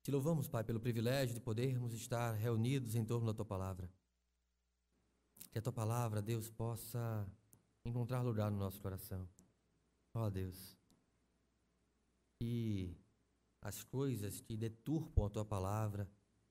[0.01, 3.98] Te louvamos, Pai, pelo privilégio de podermos estar reunidos em torno da Tua palavra.
[5.51, 7.27] Que a Tua palavra, Deus, possa
[7.85, 9.27] encontrar lugar no nosso coração.
[10.13, 10.77] Ó oh, Deus,
[12.39, 12.95] que
[13.61, 16.09] as coisas que deturpam a Tua palavra,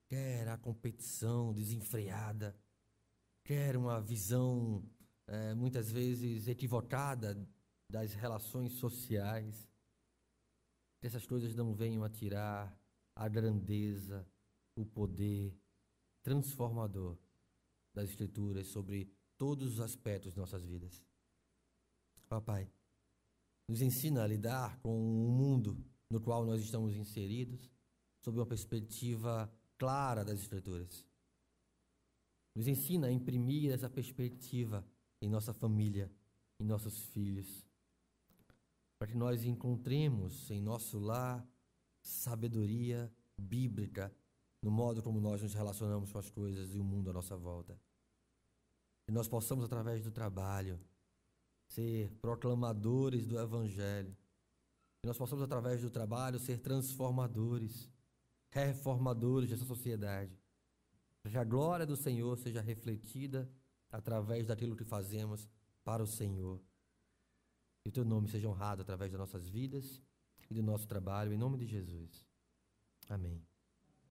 [0.08, 2.56] quer a competição desenfreada,
[3.44, 4.82] quer uma visão
[5.26, 7.36] é, muitas vezes equivocada
[7.90, 9.68] das relações sociais,
[11.00, 12.76] que essas coisas não venham a tirar
[13.14, 14.26] a grandeza,
[14.76, 15.56] o poder
[16.22, 17.16] transformador
[17.98, 21.04] das Escrituras sobre todos os aspectos de nossas vidas.
[22.28, 22.70] Papai,
[23.68, 27.70] nos ensina a lidar com o mundo no qual nós estamos inseridos
[28.22, 31.04] sob uma perspectiva clara das Escrituras.
[32.54, 34.86] Nos ensina a imprimir essa perspectiva
[35.20, 36.10] em nossa família,
[36.60, 37.66] em nossos filhos,
[38.98, 41.46] para que nós encontremos em nosso lar
[42.00, 44.14] sabedoria bíblica
[44.62, 47.78] no modo como nós nos relacionamos com as coisas e o mundo à nossa volta.
[49.08, 50.78] Que nós possamos, através do trabalho,
[51.66, 54.14] ser proclamadores do Evangelho.
[55.00, 57.90] Que nós possamos, através do trabalho, ser transformadores,
[58.50, 60.38] reformadores dessa sociedade.
[61.26, 63.50] Que a glória do Senhor seja refletida
[63.90, 65.48] através daquilo que fazemos
[65.82, 66.60] para o Senhor.
[67.82, 70.02] Que o teu nome seja honrado através das nossas vidas
[70.50, 72.26] e do nosso trabalho, em nome de Jesus.
[73.08, 73.42] Amém.